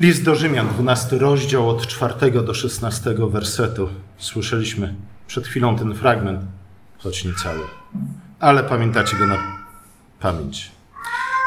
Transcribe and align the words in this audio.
List 0.00 0.24
do 0.24 0.34
Rzymian, 0.34 0.68
12 0.68 1.18
rozdział 1.18 1.68
od 1.68 1.86
4 1.86 2.42
do 2.42 2.54
16 2.54 3.14
wersetu. 3.30 3.88
Słyszeliśmy 4.18 4.94
przed 5.26 5.46
chwilą 5.46 5.76
ten 5.76 5.94
fragment, 5.94 6.40
choć 6.98 7.24
nie 7.24 7.32
cały, 7.34 7.60
ale 8.38 8.64
pamiętacie 8.64 9.16
go 9.16 9.26
na 9.26 9.38
pamięć. 10.20 10.70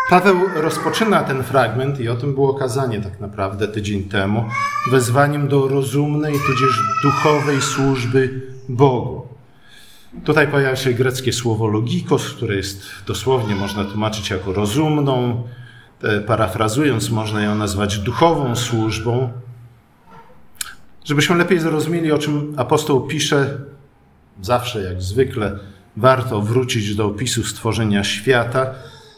Paweł 0.09 0.35
rozpoczyna 0.55 1.23
ten 1.23 1.43
fragment, 1.43 1.99
i 1.99 2.09
o 2.09 2.15
tym 2.15 2.33
było 2.33 2.53
kazanie 2.53 3.01
tak 3.01 3.19
naprawdę 3.19 3.67
tydzień 3.67 4.03
temu, 4.03 4.45
wezwaniem 4.91 5.47
do 5.47 5.67
rozumnej, 5.67 6.33
tudzież 6.33 6.81
duchowej 7.03 7.61
służby 7.61 8.41
Bogu. 8.69 9.27
Tutaj 10.23 10.47
pojawia 10.47 10.75
się 10.75 10.93
greckie 10.93 11.33
słowo 11.33 11.67
logikos, 11.67 12.29
które 12.29 12.55
jest 12.55 12.85
dosłownie 13.07 13.55
można 13.55 13.85
tłumaczyć 13.85 14.29
jako 14.29 14.53
rozumną, 14.53 15.43
parafrazując, 16.27 17.09
można 17.09 17.43
ją 17.43 17.55
nazwać 17.55 17.97
duchową 17.97 18.55
służbą. 18.55 19.29
Żebyśmy 21.05 21.35
lepiej 21.35 21.59
zrozumieli, 21.59 22.11
o 22.11 22.17
czym 22.17 22.53
apostoł 22.57 23.01
pisze, 23.01 23.57
zawsze 24.41 24.81
jak 24.83 25.01
zwykle 25.01 25.59
warto 25.97 26.41
wrócić 26.41 26.95
do 26.95 27.05
opisu 27.05 27.43
stworzenia 27.43 28.03
świata, 28.03 28.65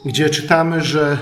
gdzie 0.05 0.29
czytamy, 0.29 0.81
że 0.81 1.17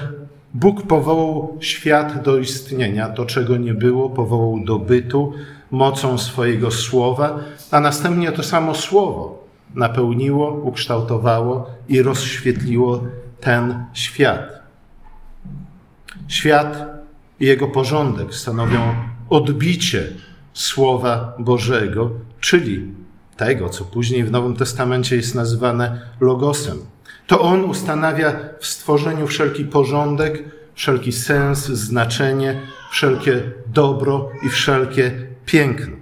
Bóg 0.53 0.87
powołał 0.87 1.57
świat 1.59 2.23
do 2.23 2.37
istnienia, 2.37 3.09
to 3.09 3.25
czego 3.25 3.57
nie 3.57 3.73
było, 3.73 4.09
powołał 4.09 4.59
do 4.65 4.79
bytu 4.79 5.33
mocą 5.71 6.17
swojego 6.17 6.71
słowa, 6.71 7.39
a 7.71 7.79
następnie 7.79 8.31
to 8.31 8.43
samo 8.43 8.75
słowo 8.75 9.43
napełniło, 9.75 10.51
ukształtowało 10.51 11.69
i 11.89 12.01
rozświetliło 12.01 13.03
ten 13.41 13.85
świat. 13.93 14.62
Świat 16.27 17.03
i 17.39 17.45
jego 17.45 17.67
porządek 17.67 18.35
stanowią 18.35 18.95
odbicie 19.29 20.07
Słowa 20.53 21.35
Bożego, 21.39 22.11
czyli 22.39 22.87
tego, 23.37 23.69
co 23.69 23.85
później 23.85 24.23
w 24.23 24.31
Nowym 24.31 24.55
Testamencie 24.55 25.15
jest 25.15 25.35
nazywane 25.35 26.01
Logosem. 26.19 26.77
To 27.27 27.41
On 27.41 27.63
ustanawia 27.63 28.35
w 28.59 28.67
stworzeniu 28.67 29.27
wszelki 29.27 29.65
porządek, 29.65 30.43
wszelki 30.75 31.11
sens, 31.11 31.65
znaczenie, 31.65 32.61
wszelkie 32.91 33.51
dobro 33.67 34.29
i 34.45 34.49
wszelkie 34.49 35.27
piękno. 35.45 35.95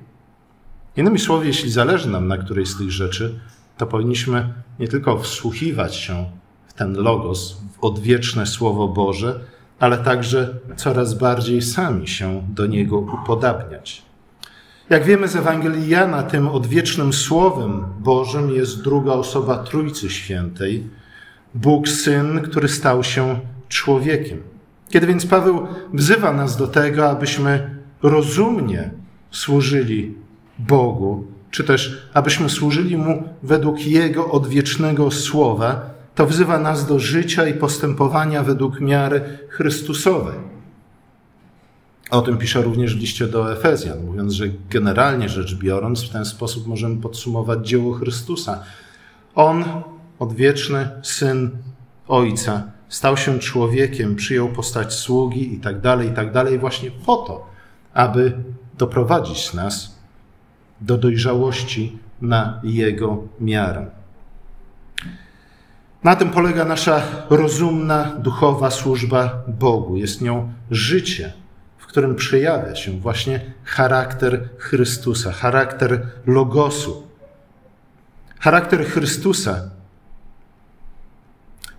Innymi 0.98 1.20
słowy, 1.20 1.48
jeśli 1.48 1.72
zależy 1.72 2.10
nam 2.10 2.28
na 2.28 2.38
którejś 2.38 2.70
z 2.70 2.78
tych 2.78 2.92
rzeczy, 2.92 3.40
to 3.78 3.88
powinniśmy 3.88 4.54
nie 4.80 4.88
tylko 4.88 5.20
wsłuchiwać 5.20 5.96
się 5.96 6.26
w 6.68 6.74
ten 6.74 6.94
logos, 6.94 7.62
w 7.74 7.84
odwieczne 7.84 8.46
Słowo 8.46 8.88
Boże, 8.88 9.40
ale 9.82 9.98
także 9.98 10.54
coraz 10.76 11.14
bardziej 11.14 11.62
sami 11.62 12.08
się 12.08 12.42
do 12.50 12.66
niego 12.66 12.98
upodabniać. 13.00 14.02
Jak 14.90 15.04
wiemy 15.04 15.28
z 15.28 15.36
Ewangelii 15.36 15.90
Jana, 15.90 16.24
tym 16.24 16.48
odwiecznym 16.48 17.14
Słowem 17.14 17.86
Bożym 18.00 18.50
jest 18.50 18.84
druga 18.84 19.12
osoba 19.12 19.58
Trójcy 19.58 20.10
Świętej, 20.10 20.88
Bóg 21.56 21.90
Syn, 21.90 22.42
który 22.42 22.68
stał 22.68 23.04
się 23.04 23.40
człowiekiem. 23.70 24.44
Kiedy 24.90 25.08
więc 25.08 25.26
Paweł 25.26 25.68
wzywa 25.94 26.34
nas 26.34 26.58
do 26.58 26.68
tego, 26.68 27.10
abyśmy 27.10 27.76
rozumnie 28.04 28.92
służyli 29.32 30.16
Bogu, 30.60 31.26
czy 31.52 31.64
też 31.64 32.10
abyśmy 32.14 32.50
służyli 32.50 32.98
Mu 32.98 33.24
według 33.44 33.86
Jego 33.86 34.32
odwiecznego 34.32 35.12
słowa, 35.12 35.91
to 36.16 36.28
wzywa 36.28 36.60
nas 36.60 36.88
do 36.88 37.00
życia 37.00 37.48
i 37.48 37.54
postępowania 37.54 38.44
według 38.44 38.80
miary 38.80 39.40
Chrystusowej. 39.50 40.52
O 42.12 42.22
tym 42.22 42.38
pisze 42.38 42.62
również 42.62 42.96
w 42.96 43.00
liście 43.00 43.28
do 43.28 43.54
Efezjan, 43.54 44.06
mówiąc, 44.06 44.34
że 44.34 44.46
generalnie 44.70 45.30
rzecz 45.30 45.56
biorąc, 45.56 46.04
w 46.04 46.10
ten 46.10 46.26
sposób 46.26 46.68
możemy 46.68 47.02
podsumować 47.02 47.68
dzieło 47.68 47.94
Chrystusa. 47.94 48.64
On, 49.36 49.64
odwieczny 50.20 50.90
syn 51.04 51.50
Ojca, 52.08 52.64
stał 52.90 53.18
się 53.18 53.40
człowiekiem, 53.40 54.16
przyjął 54.16 54.50
postać 54.50 54.94
sługi 54.94 55.54
i 55.54 55.60
tak 55.60 55.82
dalej, 55.82 56.10
i 56.10 56.12
tak 56.12 56.32
dalej, 56.32 56.60
właśnie 56.60 56.92
po 57.06 57.18
to, 57.18 57.50
aby 57.94 58.34
doprowadzić 58.78 59.54
nas 59.54 60.00
do 60.82 60.98
dojrzałości 60.98 62.00
na 62.22 62.60
Jego 62.64 63.24
miarę. 63.40 64.01
Na 66.04 66.16
tym 66.16 66.30
polega 66.30 66.66
nasza 66.66 67.02
rozumna, 67.30 68.04
duchowa 68.04 68.72
służba 68.72 69.44
Bogu. 69.48 69.98
Jest 69.98 70.22
nią 70.22 70.54
życie, 70.72 71.34
w 71.78 71.86
którym 71.86 72.16
przejawia 72.16 72.76
się 72.76 73.00
właśnie 73.00 73.42
charakter 73.64 74.50
Chrystusa, 74.58 75.32
charakter 75.32 76.08
Logosu. 76.26 77.08
Charakter 78.40 78.86
Chrystusa, 78.86 79.70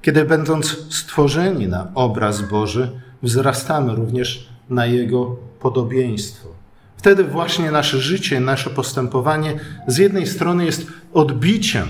kiedy 0.03 0.25
będąc 0.25 0.95
stworzeni 0.95 1.69
na 1.69 1.89
obraz 1.95 2.43
Boży, 2.43 3.01
wzrastamy 3.23 3.95
również 3.95 4.49
na 4.71 4.87
Jego 4.87 5.37
podobieństwo. 5.61 6.49
Wtedy 6.97 7.25
właśnie 7.25 7.71
nasze 7.71 7.99
życie, 7.99 8.41
nasze 8.41 8.71
postępowanie 8.71 9.61
z 9.87 9.99
jednej 9.99 10.27
strony 10.27 10.65
jest 10.65 10.87
odbiciem 11.13 11.89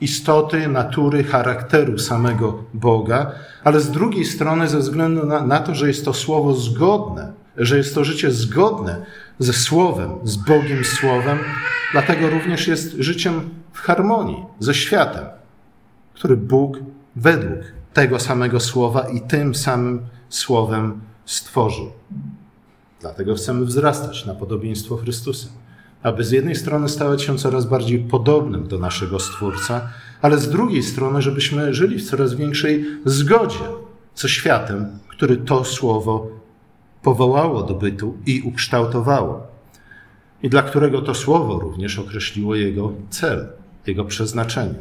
istoty, 0.00 0.68
natury, 0.68 1.24
charakteru 1.24 1.98
samego 1.98 2.64
Boga, 2.74 3.32
ale 3.64 3.80
z 3.80 3.90
drugiej 3.90 4.24
strony 4.24 4.68
ze 4.68 4.78
względu 4.78 5.26
na, 5.26 5.46
na, 5.46 5.58
to, 5.58 5.74
że 5.74 5.88
jest 5.88 6.04
to 6.04 6.14
słowo 6.14 6.54
zgodne, 6.54 7.32
że 7.56 7.76
jest 7.76 7.94
to 7.94 8.04
życie 8.04 8.30
zgodne 8.30 9.06
ze 9.38 9.52
Słowem, 9.52 10.10
z 10.24 10.36
Bogiem 10.36 10.84
Słowem, 10.84 11.38
dlatego 11.92 12.30
również 12.30 12.68
jest 12.68 12.92
życiem 12.98 13.50
w 13.72 13.80
harmonii 13.80 14.44
ze 14.58 14.74
światem, 14.74 15.24
który 16.14 16.36
Bóg 16.36 16.78
według 17.16 17.58
tego 17.92 18.20
samego 18.20 18.60
Słowa 18.60 19.08
i 19.08 19.20
tym 19.20 19.54
samym 19.54 20.06
Słowem 20.28 21.00
stworzył. 21.24 21.92
Dlatego 23.00 23.34
chcemy 23.34 23.64
wzrastać 23.64 24.26
na 24.26 24.34
podobieństwo 24.34 24.96
Chrystusa, 24.96 25.48
aby 26.02 26.24
z 26.24 26.30
jednej 26.30 26.54
strony 26.54 26.88
stawać 26.88 27.22
się 27.22 27.38
coraz 27.38 27.66
bardziej 27.66 27.98
podobnym 27.98 28.68
do 28.68 28.78
naszego 28.78 29.20
Stwórca, 29.20 29.88
ale 30.22 30.38
z 30.38 30.50
drugiej 30.50 30.82
strony, 30.82 31.22
żebyśmy 31.22 31.74
żyli 31.74 31.98
w 31.98 32.10
coraz 32.10 32.34
większej 32.34 32.84
zgodzie 33.04 33.64
ze 34.14 34.28
światem, 34.28 34.98
który 35.08 35.36
to 35.36 35.64
słowo 35.64 36.30
powołało 37.02 37.62
do 37.62 37.74
bytu 37.74 38.16
i 38.26 38.42
ukształtowało, 38.42 39.46
i 40.42 40.48
dla 40.48 40.62
którego 40.62 41.02
to 41.02 41.14
słowo 41.14 41.58
również 41.58 41.98
określiło 41.98 42.54
jego 42.54 42.92
cel, 43.10 43.48
jego 43.86 44.04
przeznaczenie. 44.04 44.74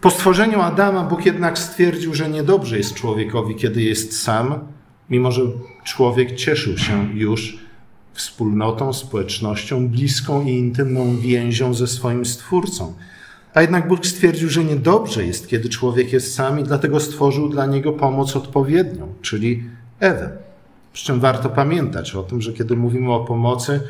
Po 0.00 0.10
stworzeniu 0.10 0.60
Adama 0.60 1.02
Bóg 1.02 1.26
jednak 1.26 1.58
stwierdził, 1.58 2.14
że 2.14 2.30
niedobrze 2.30 2.78
jest 2.78 2.94
człowiekowi, 2.94 3.54
kiedy 3.54 3.82
jest 3.82 4.22
sam, 4.22 4.58
mimo 5.10 5.32
że 5.32 5.42
człowiek 5.84 6.36
cieszył 6.36 6.78
się 6.78 7.08
już 7.14 7.63
wspólnotą, 8.14 8.92
społecznością, 8.92 9.88
bliską 9.88 10.44
i 10.44 10.50
intymną 10.50 11.16
więzią 11.16 11.74
ze 11.74 11.86
swoim 11.86 12.24
Stwórcą. 12.24 12.94
A 13.54 13.60
jednak 13.60 13.88
Bóg 13.88 14.06
stwierdził, 14.06 14.48
że 14.48 14.64
niedobrze 14.64 15.26
jest, 15.26 15.48
kiedy 15.48 15.68
człowiek 15.68 16.12
jest 16.12 16.34
sam 16.34 16.60
i 16.60 16.62
dlatego 16.62 17.00
stworzył 17.00 17.48
dla 17.48 17.66
niego 17.66 17.92
pomoc 17.92 18.36
odpowiednią, 18.36 19.14
czyli 19.22 19.62
Ewę. 20.00 20.30
Przy 20.92 21.04
czym 21.04 21.20
warto 21.20 21.48
pamiętać 21.48 22.14
o 22.14 22.22
tym, 22.22 22.42
że 22.42 22.52
kiedy 22.52 22.76
mówimy 22.76 23.12
o 23.12 23.24
pomocy 23.24 23.80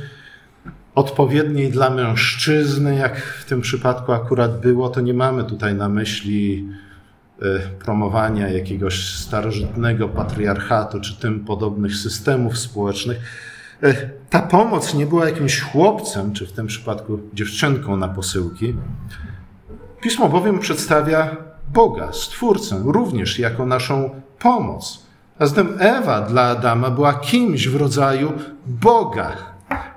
odpowiedniej 0.95 1.71
dla 1.71 1.91
mężczyzny, 1.91 2.97
jak 2.97 3.17
w 3.23 3.45
tym 3.45 3.61
przypadku 3.61 4.13
akurat 4.13 4.61
było, 4.61 4.89
to 4.89 5.01
nie 5.01 5.15
mamy 5.15 5.45
tutaj 5.45 5.75
na 5.75 5.89
myśli 5.89 6.69
E, 7.43 7.59
promowania 7.85 8.49
jakiegoś 8.49 9.09
starożytnego 9.09 10.09
patriarchatu 10.09 11.01
czy 11.01 11.21
tym 11.21 11.45
podobnych 11.45 11.97
systemów 11.97 12.59
społecznych. 12.59 13.19
E, 13.85 14.11
ta 14.31 14.43
pomoc 14.43 14.95
nie 14.95 15.07
była 15.07 15.29
jakimś 15.29 15.61
chłopcem, 15.61 16.33
czy 16.33 16.47
w 16.47 16.53
tym 16.53 16.67
przypadku 16.67 17.19
dziewczynką 17.35 17.97
na 17.97 18.09
posyłki. 18.09 18.75
Pismo 20.01 20.29
bowiem 20.29 20.59
przedstawia 20.59 21.37
Boga, 21.73 22.13
Stwórcę, 22.13 22.83
również 22.85 23.39
jako 23.39 23.67
naszą 23.67 24.11
pomoc. 24.39 25.05
A 25.39 25.47
zatem 25.47 25.69
Ewa 25.79 26.21
dla 26.21 26.43
Adama 26.43 26.91
była 26.91 27.15
kimś 27.15 27.69
w 27.69 27.77
rodzaju 27.77 28.33
Boga, 28.67 29.37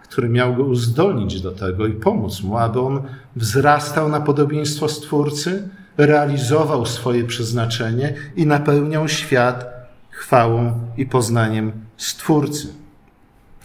który 0.04 0.30
miał 0.30 0.56
go 0.56 0.64
uzdolnić 0.64 1.42
do 1.42 1.52
tego 1.52 1.88
i 1.88 1.94
pomóc 1.94 2.42
mu, 2.42 2.58
aby 2.58 2.80
on 2.80 3.02
wzrastał 3.36 4.10
na 4.10 4.22
podobieństwo 4.22 4.90
Stwórcy, 4.90 5.70
realizował 5.98 6.86
swoje 6.86 7.24
przeznaczenie 7.24 8.14
i 8.36 8.46
napełniał 8.46 9.08
świat 9.08 9.66
chwałą 10.10 10.80
i 10.98 11.06
poznaniem 11.06 11.72
Stwórcy. 11.98 12.87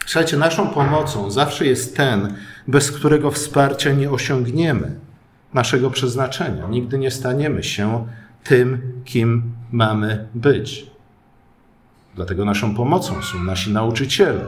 Słuchajcie, 0.05 0.37
naszą 0.37 0.67
pomocą 0.67 1.31
zawsze 1.31 1.65
jest 1.65 1.97
ten, 1.97 2.35
bez 2.67 2.91
którego 2.91 3.31
wsparcia 3.31 3.91
nie 3.91 4.11
osiągniemy 4.11 4.99
naszego 5.53 5.91
przeznaczenia. 5.91 6.67
Nigdy 6.67 6.97
nie 6.97 7.11
staniemy 7.11 7.63
się 7.63 8.07
tym, 8.43 8.93
kim 9.05 9.53
mamy 9.71 10.27
być. 10.35 10.85
Dlatego 12.15 12.45
naszą 12.45 12.75
pomocą 12.75 13.21
są 13.21 13.43
nasi 13.43 13.71
nauczyciele, 13.71 14.45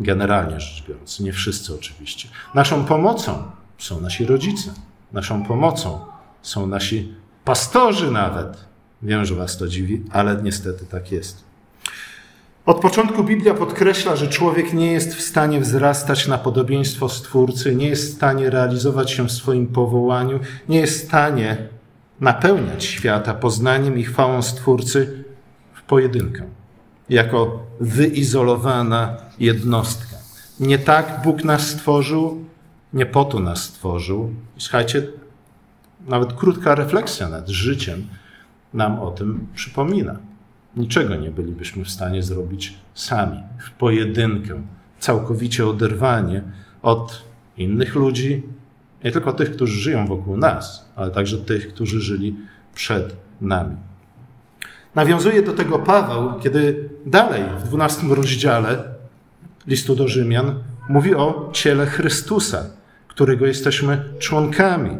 generalnie 0.00 0.60
rzecz 0.60 0.84
biorąc, 0.88 1.20
nie 1.20 1.32
wszyscy 1.32 1.74
oczywiście. 1.74 2.28
Naszą 2.54 2.84
pomocą 2.84 3.42
są 3.78 4.00
nasi 4.00 4.26
rodzice, 4.26 4.74
naszą 5.12 5.44
pomocą 5.44 6.00
są 6.42 6.66
nasi 6.66 7.14
pastorzy 7.44 8.10
nawet. 8.10 8.64
Wiem, 9.02 9.24
że 9.24 9.34
Was 9.34 9.58
to 9.58 9.68
dziwi, 9.68 10.04
ale 10.10 10.42
niestety 10.42 10.86
tak 10.86 11.12
jest. 11.12 11.49
Od 12.66 12.80
początku 12.80 13.24
Biblia 13.24 13.54
podkreśla, 13.54 14.16
że 14.16 14.28
człowiek 14.28 14.72
nie 14.72 14.92
jest 14.92 15.14
w 15.14 15.20
stanie 15.20 15.60
wzrastać 15.60 16.28
na 16.28 16.38
podobieństwo 16.38 17.08
Stwórcy, 17.08 17.76
nie 17.76 17.88
jest 17.88 18.12
w 18.12 18.16
stanie 18.16 18.50
realizować 18.50 19.10
się 19.10 19.28
w 19.28 19.32
swoim 19.32 19.66
powołaniu, 19.66 20.40
nie 20.68 20.80
jest 20.80 21.02
w 21.02 21.06
stanie 21.06 21.68
napełniać 22.20 22.84
świata 22.84 23.34
poznaniem 23.34 23.98
i 23.98 24.02
chwałą 24.04 24.42
Stwórcy 24.42 25.24
w 25.74 25.82
pojedynkę, 25.82 26.42
jako 27.08 27.62
wyizolowana 27.80 29.16
jednostka. 29.38 30.16
Nie 30.60 30.78
tak 30.78 31.20
Bóg 31.24 31.44
nas 31.44 31.68
stworzył, 31.68 32.44
nie 32.92 33.06
po 33.06 33.24
to 33.24 33.38
nas 33.40 33.62
stworzył. 33.62 34.34
Słuchajcie, 34.58 35.06
nawet 36.06 36.32
krótka 36.32 36.74
refleksja 36.74 37.28
nad 37.28 37.48
życiem 37.48 38.06
nam 38.74 39.00
o 39.00 39.10
tym 39.10 39.46
przypomina. 39.54 40.29
Niczego 40.76 41.16
nie 41.16 41.30
bylibyśmy 41.30 41.84
w 41.84 41.90
stanie 41.90 42.22
zrobić 42.22 42.74
sami, 42.94 43.42
w 43.58 43.70
pojedynkę, 43.70 44.62
całkowicie 44.98 45.66
oderwanie 45.66 46.42
od 46.82 47.24
innych 47.56 47.94
ludzi, 47.94 48.42
nie 49.04 49.12
tylko 49.12 49.32
tych, 49.32 49.52
którzy 49.52 49.80
żyją 49.80 50.06
wokół 50.06 50.36
nas, 50.36 50.92
ale 50.96 51.10
także 51.10 51.38
tych, 51.38 51.74
którzy 51.74 52.00
żyli 52.00 52.36
przed 52.74 53.16
nami. 53.40 53.76
Nawiązuje 54.94 55.42
do 55.42 55.52
tego 55.52 55.78
Paweł, 55.78 56.40
kiedy 56.40 56.88
dalej 57.06 57.42
w 57.58 57.62
12 57.62 58.06
rozdziale 58.06 58.84
listu 59.66 59.96
do 59.96 60.08
Rzymian 60.08 60.54
mówi 60.88 61.14
o 61.14 61.50
ciele 61.52 61.86
Chrystusa, 61.86 62.64
którego 63.08 63.46
jesteśmy 63.46 64.04
członkami, 64.18 64.98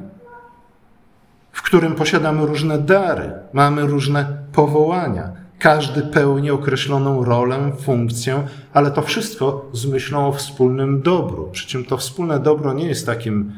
w 1.52 1.62
którym 1.62 1.94
posiadamy 1.94 2.46
różne 2.46 2.78
dary, 2.78 3.32
mamy 3.52 3.86
różne 3.86 4.26
powołania. 4.52 5.39
Każdy 5.60 6.02
pełni 6.02 6.50
określoną 6.50 7.24
rolę, 7.24 7.72
funkcję, 7.80 8.46
ale 8.72 8.90
to 8.90 9.02
wszystko 9.02 9.70
z 9.72 9.86
myślą 9.86 10.28
o 10.28 10.32
wspólnym 10.32 11.02
dobru. 11.02 11.48
Przy 11.52 11.66
czym 11.68 11.84
to 11.84 11.96
wspólne 11.96 12.40
dobro 12.40 12.72
nie 12.72 12.86
jest 12.86 13.06
takim 13.06 13.52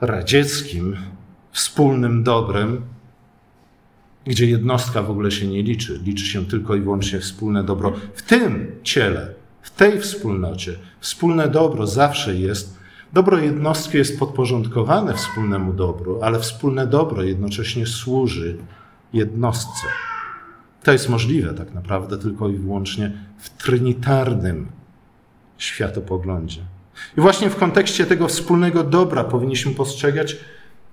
radzieckim, 0.00 0.96
wspólnym 1.52 2.22
dobrem, 2.22 2.82
gdzie 4.26 4.46
jednostka 4.46 5.02
w 5.02 5.10
ogóle 5.10 5.30
się 5.30 5.46
nie 5.46 5.62
liczy. 5.62 6.00
Liczy 6.04 6.26
się 6.26 6.46
tylko 6.46 6.74
i 6.74 6.80
wyłącznie 6.80 7.20
wspólne 7.20 7.64
dobro. 7.64 7.92
W 8.14 8.22
tym 8.22 8.72
ciele, 8.82 9.34
w 9.62 9.70
tej 9.70 10.00
wspólnocie, 10.00 10.78
wspólne 11.00 11.48
dobro 11.48 11.86
zawsze 11.86 12.36
jest. 12.36 12.78
Dobro 13.12 13.38
jednostki 13.38 13.98
jest 13.98 14.18
podporządkowane 14.18 15.14
wspólnemu 15.14 15.72
dobru, 15.72 16.22
ale 16.22 16.40
wspólne 16.40 16.86
dobro 16.86 17.22
jednocześnie 17.22 17.86
służy 17.86 18.56
jednostce. 19.12 19.86
To 20.88 20.92
jest 20.92 21.08
możliwe 21.08 21.54
tak 21.54 21.74
naprawdę 21.74 22.18
tylko 22.18 22.48
i 22.48 22.56
wyłącznie 22.56 23.12
w 23.38 23.50
trinitarnym 23.50 24.66
światopoglądzie. 25.58 26.60
I 27.18 27.20
właśnie 27.20 27.50
w 27.50 27.56
kontekście 27.56 28.06
tego 28.06 28.28
wspólnego 28.28 28.84
dobra 28.84 29.24
powinniśmy 29.24 29.74
postrzegać, 29.74 30.36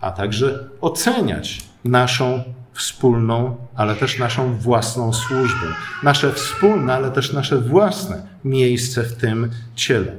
a 0.01 0.12
także 0.12 0.69
oceniać 0.81 1.63
naszą 1.86 2.44
wspólną, 2.74 3.56
ale 3.75 3.95
też 3.95 4.19
naszą 4.19 4.57
własną 4.57 5.13
służbę. 5.13 5.68
Nasze 6.03 6.33
wspólne, 6.33 6.94
ale 6.94 7.12
też 7.12 7.33
nasze 7.33 7.62
własne 7.62 8.27
miejsce 8.44 9.03
w 9.03 9.15
tym 9.15 9.51
ciele. 9.75 10.12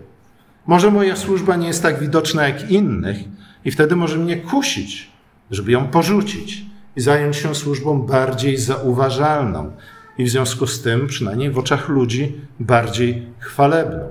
Może 0.67 0.90
moja 0.90 1.17
służba 1.17 1.56
nie 1.56 1.67
jest 1.67 1.82
tak 1.82 2.00
widoczna 2.00 2.49
jak 2.49 2.70
innych, 2.70 3.19
i 3.64 3.70
wtedy 3.70 3.96
może 3.96 4.19
mnie 4.19 4.37
kusić, 4.37 5.11
żeby 5.50 5.72
ją 5.72 5.88
porzucić 5.88 6.67
i 6.96 7.00
zająć 7.00 7.37
się 7.37 7.54
służbą 7.54 8.02
bardziej 8.02 8.56
zauważalną 8.56 9.72
i 10.19 10.25
w 10.25 10.31
związku 10.31 10.66
z 10.66 10.82
tym, 10.82 11.06
przynajmniej 11.06 11.50
w 11.50 11.58
oczach 11.58 11.88
ludzi, 11.88 12.40
bardziej 12.60 13.26
chwalebną. 13.38 14.08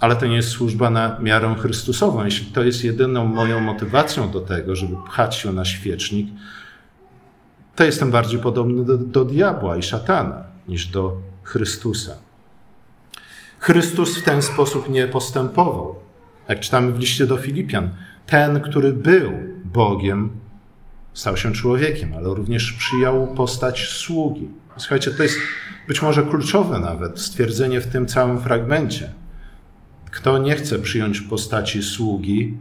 Ale 0.00 0.16
to 0.16 0.26
nie 0.26 0.36
jest 0.36 0.48
służba 0.48 0.90
na 0.90 1.18
miarę 1.20 1.54
Chrystusową. 1.58 2.24
Jeśli 2.24 2.46
to 2.46 2.62
jest 2.62 2.84
jedyną 2.84 3.24
moją 3.24 3.60
motywacją 3.60 4.30
do 4.30 4.40
tego, 4.40 4.76
żeby 4.76 4.96
pchać 5.06 5.36
się 5.36 5.52
na 5.52 5.64
świecznik, 5.64 6.28
to 7.76 7.84
jestem 7.84 8.10
bardziej 8.10 8.40
podobny 8.40 8.84
do, 8.84 8.98
do 8.98 9.24
diabła 9.24 9.76
i 9.76 9.82
szatana 9.82 10.44
niż 10.68 10.86
do 10.86 11.16
Chrystusa. 11.42 12.16
Chrystus 13.58 14.18
w 14.18 14.22
ten 14.22 14.42
sposób 14.42 14.88
nie 14.88 15.06
postępował. 15.06 15.94
Jak 16.48 16.60
czytamy 16.60 16.92
w 16.92 16.98
liście 16.98 17.26
do 17.26 17.36
Filipian, 17.36 17.90
ten, 18.26 18.60
który 18.60 18.92
był 18.92 19.32
Bogiem, 19.64 20.30
stał 21.14 21.36
się 21.36 21.52
człowiekiem, 21.52 22.14
ale 22.14 22.34
również 22.34 22.72
przyjął 22.72 23.26
postać 23.26 23.88
sługi. 23.88 24.48
Słuchajcie, 24.76 25.10
to 25.10 25.22
jest 25.22 25.38
być 25.88 26.02
może 26.02 26.22
kluczowe 26.22 26.78
nawet 26.78 27.20
stwierdzenie 27.20 27.80
w 27.80 27.86
tym 27.86 28.06
całym 28.06 28.40
fragmencie. 28.40 29.12
Kto 30.10 30.38
nie 30.38 30.56
chce 30.56 30.78
przyjąć 30.78 31.20
postaci 31.20 31.82
sługi, 31.82 32.58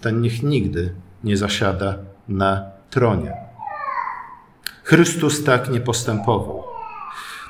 ten 0.00 0.20
niech 0.20 0.42
nigdy 0.42 0.94
nie 1.24 1.36
zasiada 1.36 1.98
na 2.28 2.64
tronie. 2.90 3.32
Chrystus 4.84 5.44
tak 5.44 5.70
nie 5.70 5.80
postępował. 5.80 6.64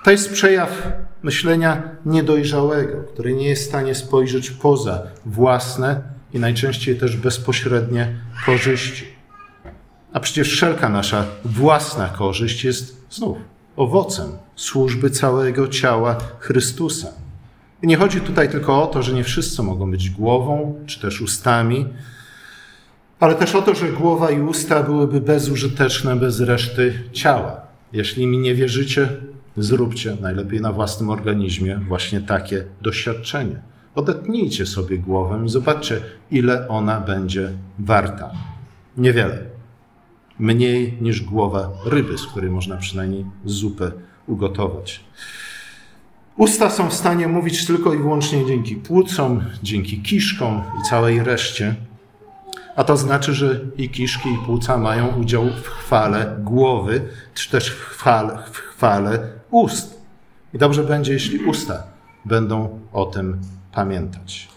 To 0.04 0.10
jest 0.10 0.32
przejaw 0.32 0.92
myślenia 1.22 1.82
niedojrzałego, 2.06 3.04
który 3.12 3.34
nie 3.34 3.48
jest 3.48 3.62
w 3.62 3.68
stanie 3.68 3.94
spojrzeć 3.94 4.50
poza 4.50 5.02
własne 5.26 6.02
i 6.32 6.38
najczęściej 6.38 6.98
też 6.98 7.16
bezpośrednie 7.16 8.16
korzyści. 8.46 9.17
A 10.12 10.20
przecież 10.20 10.48
wszelka 10.48 10.88
nasza 10.88 11.24
własna 11.44 12.08
korzyść 12.08 12.64
jest 12.64 13.06
znów 13.10 13.38
owocem 13.76 14.28
służby 14.56 15.10
całego 15.10 15.68
ciała 15.68 16.16
Chrystusa. 16.38 17.08
I 17.82 17.86
nie 17.86 17.96
chodzi 17.96 18.20
tutaj 18.20 18.50
tylko 18.50 18.82
o 18.82 18.86
to, 18.86 19.02
że 19.02 19.12
nie 19.12 19.24
wszyscy 19.24 19.62
mogą 19.62 19.90
być 19.90 20.10
głową 20.10 20.74
czy 20.86 21.00
też 21.00 21.20
ustami, 21.20 21.86
ale 23.20 23.34
też 23.34 23.54
o 23.54 23.62
to, 23.62 23.74
że 23.74 23.92
głowa 23.92 24.30
i 24.30 24.40
usta 24.40 24.82
byłyby 24.82 25.20
bezużyteczne 25.20 26.16
bez 26.16 26.40
reszty 26.40 27.02
ciała. 27.12 27.60
Jeśli 27.92 28.26
mi 28.26 28.38
nie 28.38 28.54
wierzycie, 28.54 29.08
zróbcie 29.56 30.16
najlepiej 30.20 30.60
na 30.60 30.72
własnym 30.72 31.10
organizmie 31.10 31.80
właśnie 31.88 32.20
takie 32.20 32.64
doświadczenie. 32.82 33.60
Odetnijcie 33.94 34.66
sobie 34.66 34.98
głowę 34.98 35.42
i 35.46 35.48
zobaczcie, 35.48 36.00
ile 36.30 36.68
ona 36.68 37.00
będzie 37.00 37.52
warta. 37.78 38.30
Niewiele. 38.96 39.57
Mniej 40.38 40.98
niż 41.00 41.22
głowa 41.22 41.70
ryby, 41.84 42.18
z 42.18 42.26
której 42.26 42.50
można 42.50 42.76
przynajmniej 42.76 43.24
zupę 43.44 43.92
ugotować. 44.26 45.00
Usta 46.36 46.70
są 46.70 46.88
w 46.88 46.94
stanie 46.94 47.28
mówić 47.28 47.66
tylko 47.66 47.94
i 47.94 47.98
wyłącznie 47.98 48.46
dzięki 48.46 48.76
płucom, 48.76 49.44
dzięki 49.62 50.02
kiszkom 50.02 50.62
i 50.80 50.88
całej 50.88 51.22
reszcie. 51.22 51.74
A 52.76 52.84
to 52.84 52.96
znaczy, 52.96 53.34
że 53.34 53.60
i 53.76 53.88
kiszki, 53.90 54.28
i 54.28 54.38
płuca 54.46 54.76
mają 54.76 55.16
udział 55.16 55.44
w 55.62 55.68
chwale 55.68 56.36
głowy, 56.38 57.08
czy 57.34 57.50
też 57.50 57.70
w 57.70 57.80
chwale, 57.80 58.38
w 58.52 58.56
chwale 58.56 59.28
ust. 59.50 60.00
I 60.54 60.58
dobrze 60.58 60.84
będzie, 60.84 61.12
jeśli 61.12 61.44
usta 61.44 61.82
będą 62.24 62.80
o 62.92 63.06
tym 63.06 63.40
pamiętać. 63.72 64.48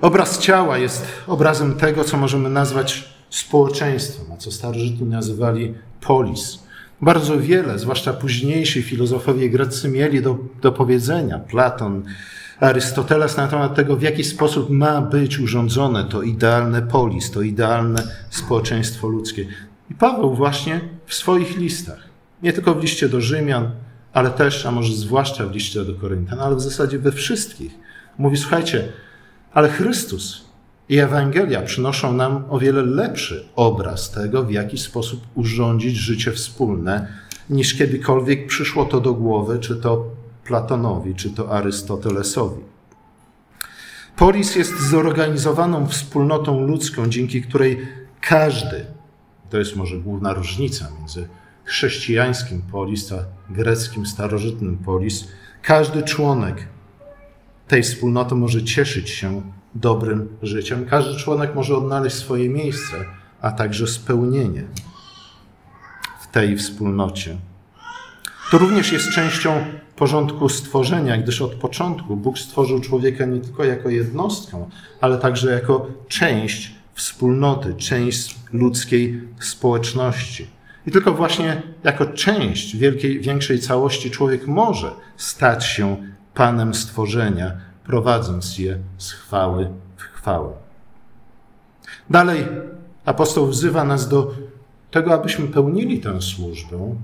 Obraz 0.00 0.38
ciała 0.38 0.78
jest 0.78 1.06
obrazem 1.26 1.74
tego, 1.74 2.04
co 2.04 2.16
możemy 2.16 2.50
nazwać 2.50 3.17
społeczeństwem, 3.30 4.32
a 4.32 4.36
co 4.36 4.50
starożytni 4.50 5.06
nazywali 5.06 5.74
polis. 6.00 6.58
Bardzo 7.00 7.40
wiele, 7.40 7.78
zwłaszcza 7.78 8.12
późniejsi 8.12 8.82
filozofowie 8.82 9.50
grecy, 9.50 9.88
mieli 9.88 10.22
do, 10.22 10.38
do 10.62 10.72
powiedzenia. 10.72 11.38
Platon, 11.38 12.02
Arystoteles 12.60 13.36
na 13.36 13.48
temat 13.48 13.74
tego, 13.74 13.96
w 13.96 14.02
jaki 14.02 14.24
sposób 14.24 14.70
ma 14.70 15.00
być 15.00 15.38
urządzone 15.38 16.04
to 16.04 16.22
idealne 16.22 16.82
polis, 16.82 17.30
to 17.30 17.42
idealne 17.42 18.02
społeczeństwo 18.30 19.08
ludzkie. 19.08 19.46
I 19.90 19.94
Paweł 19.94 20.34
właśnie 20.34 20.80
w 21.06 21.14
swoich 21.14 21.56
listach, 21.56 22.08
nie 22.42 22.52
tylko 22.52 22.74
w 22.74 22.82
liście 22.82 23.08
do 23.08 23.20
Rzymian, 23.20 23.70
ale 24.12 24.30
też, 24.30 24.66
a 24.66 24.70
może 24.70 24.94
zwłaszcza 24.94 25.46
w 25.46 25.52
liście 25.52 25.84
do 25.84 25.94
Koryntian, 25.94 26.40
ale 26.40 26.56
w 26.56 26.60
zasadzie 26.60 26.98
we 26.98 27.12
wszystkich, 27.12 27.74
mówi: 28.18 28.36
Słuchajcie, 28.36 28.88
ale 29.52 29.68
Chrystus 29.68 30.47
i 30.88 30.98
Ewangelia 30.98 31.62
przynoszą 31.62 32.12
nam 32.12 32.44
o 32.48 32.58
wiele 32.58 32.82
lepszy 32.82 33.48
obraz 33.56 34.10
tego, 34.10 34.44
w 34.44 34.50
jaki 34.50 34.78
sposób 34.78 35.20
urządzić 35.34 35.96
życie 35.96 36.32
wspólne, 36.32 37.08
niż 37.50 37.74
kiedykolwiek 37.74 38.46
przyszło 38.46 38.84
to 38.84 39.00
do 39.00 39.14
głowy, 39.14 39.58
czy 39.58 39.76
to 39.76 40.04
Platonowi, 40.44 41.14
czy 41.14 41.30
to 41.30 41.50
Arystotelesowi. 41.50 42.62
Polis 44.16 44.56
jest 44.56 44.80
zorganizowaną 44.90 45.86
wspólnotą 45.86 46.66
ludzką, 46.66 47.08
dzięki 47.08 47.42
której 47.42 47.86
każdy, 48.20 48.86
to 49.50 49.58
jest 49.58 49.76
może 49.76 49.96
główna 49.96 50.32
różnica 50.34 50.88
między 50.98 51.28
chrześcijańskim 51.64 52.62
polis, 52.62 53.12
a 53.12 53.24
greckim 53.50 54.06
starożytnym 54.06 54.78
polis, 54.78 55.28
każdy 55.62 56.02
członek 56.02 56.68
tej 57.68 57.82
wspólnoty 57.82 58.34
może 58.34 58.64
cieszyć 58.64 59.10
się 59.10 59.42
dobrym 59.74 60.28
życiem. 60.42 60.86
Każdy 60.86 61.20
członek 61.20 61.54
może 61.54 61.76
odnaleźć 61.76 62.16
swoje 62.16 62.48
miejsce, 62.48 63.04
a 63.40 63.50
także 63.50 63.86
spełnienie 63.86 64.64
w 66.20 66.32
tej 66.32 66.56
wspólnocie. 66.56 67.36
To 68.50 68.58
również 68.58 68.92
jest 68.92 69.10
częścią 69.10 69.64
porządku 69.96 70.48
stworzenia, 70.48 71.18
gdyż 71.18 71.42
od 71.42 71.54
początku 71.54 72.16
Bóg 72.16 72.38
stworzył 72.38 72.80
człowieka 72.80 73.24
nie 73.24 73.40
tylko 73.40 73.64
jako 73.64 73.88
jednostkę, 73.88 74.68
ale 75.00 75.18
także 75.18 75.52
jako 75.52 75.86
część 76.08 76.74
wspólnoty, 76.94 77.74
część 77.74 78.36
ludzkiej 78.52 79.22
społeczności. 79.40 80.46
I 80.86 80.90
tylko 80.90 81.12
właśnie 81.12 81.62
jako 81.84 82.06
część 82.06 82.76
wielkiej, 82.76 83.20
większej 83.20 83.58
całości 83.58 84.10
człowiek 84.10 84.46
może 84.46 84.90
stać 85.16 85.64
się 85.64 85.96
Panem 86.34 86.74
stworzenia, 86.74 87.52
prowadząc 87.88 88.58
je 88.58 88.78
z 88.98 89.12
chwały 89.12 89.70
w 89.96 90.02
chwałę. 90.02 90.52
Dalej 92.10 92.46
apostoł 93.04 93.46
wzywa 93.46 93.84
nas 93.84 94.08
do 94.08 94.34
tego, 94.90 95.14
abyśmy 95.14 95.46
pełnili 95.46 96.00
tę 96.00 96.22
służbę 96.22 96.96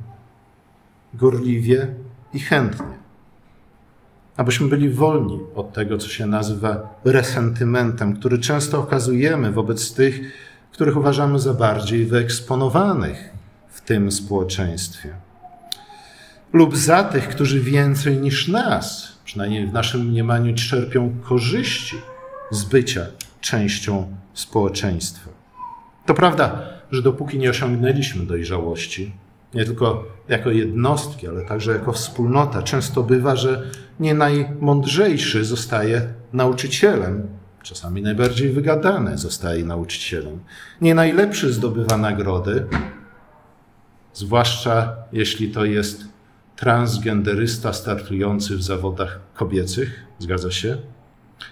gorliwie 1.15 1.95
i 2.35 2.41
chętnie. 2.41 2.99
Abyśmy 4.37 4.69
byli 4.69 4.91
wolni 4.91 5.41
od 5.55 5.73
tego, 5.73 5.99
co 5.99 6.09
się 6.09 6.27
nazywa 6.27 7.01
resentymentem, 7.05 8.17
który 8.17 8.39
często 8.39 8.79
okazujemy 8.79 9.53
wobec 9.53 9.95
tych, 9.95 10.21
których 10.73 10.97
uważamy 10.97 11.39
za 11.39 11.55
bardziej 11.55 12.07
wyeksponowanych 12.07 13.31
w 13.69 13.81
tym 13.81 14.13
społeczeństwie. 14.13 15.15
Lub 16.53 16.77
za 16.77 17.05
tych, 17.05 17.29
którzy 17.29 17.61
więcej 17.61 18.17
niż 18.17 18.49
nas, 18.49 19.14
przynajmniej 19.25 19.67
w 19.67 19.73
naszym 19.73 20.01
mniemaniu, 20.01 20.55
czerpią 20.55 21.15
korzyści 21.23 21.97
z 22.51 22.65
bycia 22.65 23.07
częścią 23.41 24.17
społeczeństwa. 24.35 25.31
To 26.07 26.15
prawda, 26.15 26.63
że 26.91 27.03
dopóki 27.03 27.39
nie 27.39 27.51
osiągnęliśmy 27.51 28.27
dojrzałości, 28.27 29.13
nie 29.55 29.65
tylko 29.65 30.05
jako 30.29 30.51
jednostki, 30.51 31.29
ale 31.29 31.43
także 31.43 31.73
jako 31.73 31.93
wspólnota. 31.93 32.63
Często 32.63 33.03
bywa, 33.03 33.37
że 33.37 33.63
nie 34.01 34.15
najmądrzejszy 34.15 35.45
zostaje 35.45 36.09
nauczycielem, 36.33 37.29
czasami 37.63 38.03
najbardziej 38.03 38.51
wygadany 38.51 39.19
zostaje 39.19 39.65
nauczycielem. 39.65 40.41
Nie 40.81 40.95
najlepszy 40.95 41.53
zdobywa 41.53 41.97
nagrody, 41.97 42.67
zwłaszcza 44.13 44.97
jeśli 45.13 45.51
to 45.51 45.65
jest 45.65 46.14
transgenderysta 46.57 47.73
startujący 47.73 48.57
w 48.57 48.63
zawodach 48.63 49.21
kobiecych, 49.35 50.05
zgadza 50.19 50.51
się? 50.51 50.77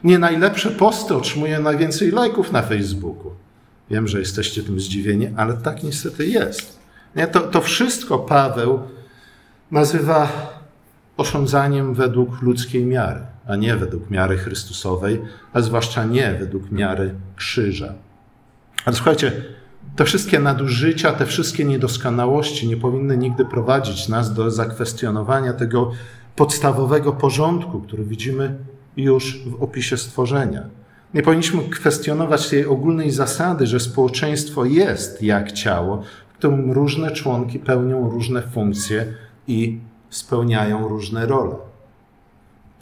Nie 0.04 0.18
najlepsze 0.18 0.70
posty 0.70 1.14
otrzymuje 1.14 1.58
najwięcej 1.58 2.10
lajków 2.10 2.52
na 2.52 2.62
Facebooku. 2.62 3.30
Wiem, 3.90 4.08
że 4.08 4.18
jesteście 4.18 4.62
tym 4.62 4.80
zdziwieni, 4.80 5.28
ale 5.36 5.54
tak 5.54 5.82
niestety 5.82 6.26
jest. 6.26 6.78
Nie, 7.16 7.26
to, 7.26 7.40
to 7.40 7.60
wszystko 7.60 8.18
Paweł 8.18 8.80
nazywa 9.70 10.28
osądzaniem 11.16 11.94
według 11.94 12.42
ludzkiej 12.42 12.86
miary, 12.86 13.20
a 13.48 13.56
nie 13.56 13.76
według 13.76 14.10
miary 14.10 14.36
Chrystusowej, 14.36 15.22
a 15.52 15.60
zwłaszcza 15.60 16.04
nie 16.04 16.36
według 16.40 16.70
miary 16.70 17.14
krzyża. 17.36 17.94
Ale 18.84 18.96
słuchajcie, 18.96 19.32
te 19.96 20.04
wszystkie 20.04 20.38
nadużycia, 20.38 21.12
te 21.12 21.26
wszystkie 21.26 21.64
niedoskonałości 21.64 22.68
nie 22.68 22.76
powinny 22.76 23.16
nigdy 23.16 23.44
prowadzić 23.44 24.08
nas 24.08 24.34
do 24.34 24.50
zakwestionowania 24.50 25.52
tego 25.52 25.90
podstawowego 26.36 27.12
porządku, 27.12 27.80
który 27.80 28.04
widzimy 28.04 28.58
już 28.96 29.44
w 29.46 29.62
opisie 29.62 29.96
stworzenia. 29.96 30.62
Nie 31.14 31.22
powinniśmy 31.22 31.62
kwestionować 31.62 32.48
tej 32.48 32.66
ogólnej 32.66 33.10
zasady, 33.10 33.66
że 33.66 33.80
społeczeństwo 33.80 34.64
jest 34.64 35.22
jak 35.22 35.52
ciało, 35.52 36.02
którym 36.38 36.72
różne 36.72 37.10
członki 37.10 37.58
pełnią 37.58 38.10
różne 38.10 38.42
funkcje 38.42 39.06
i 39.46 39.78
spełniają 40.10 40.88
różne 40.88 41.26
role. 41.26 41.56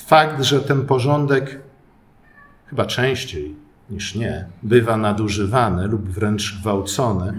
Fakt, 0.07 0.43
że 0.43 0.61
ten 0.61 0.87
porządek 0.87 1.61
chyba 2.67 2.87
częściej 2.87 3.57
niż 3.91 4.15
nie 4.15 4.45
bywa 4.63 4.97
nadużywany 4.97 5.87
lub 5.87 6.09
wręcz 6.09 6.59
gwałcony, 6.61 7.33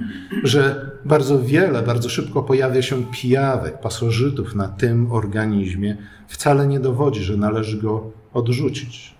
że 0.44 0.92
bardzo 1.06 1.40
wiele, 1.40 1.82
bardzo 1.82 2.10
szybko 2.10 2.44
pojawia 2.44 2.82
się 2.82 3.04
pijawek, 3.04 3.80
pasożytów 3.80 4.56
na 4.56 4.68
tym 4.68 5.12
organizmie, 5.12 5.98
wcale 6.28 6.68
nie 6.68 6.80
dowodzi, 6.80 7.24
że 7.24 7.38
należy 7.38 7.82
go 7.82 8.12
odrzucić. 8.34 9.16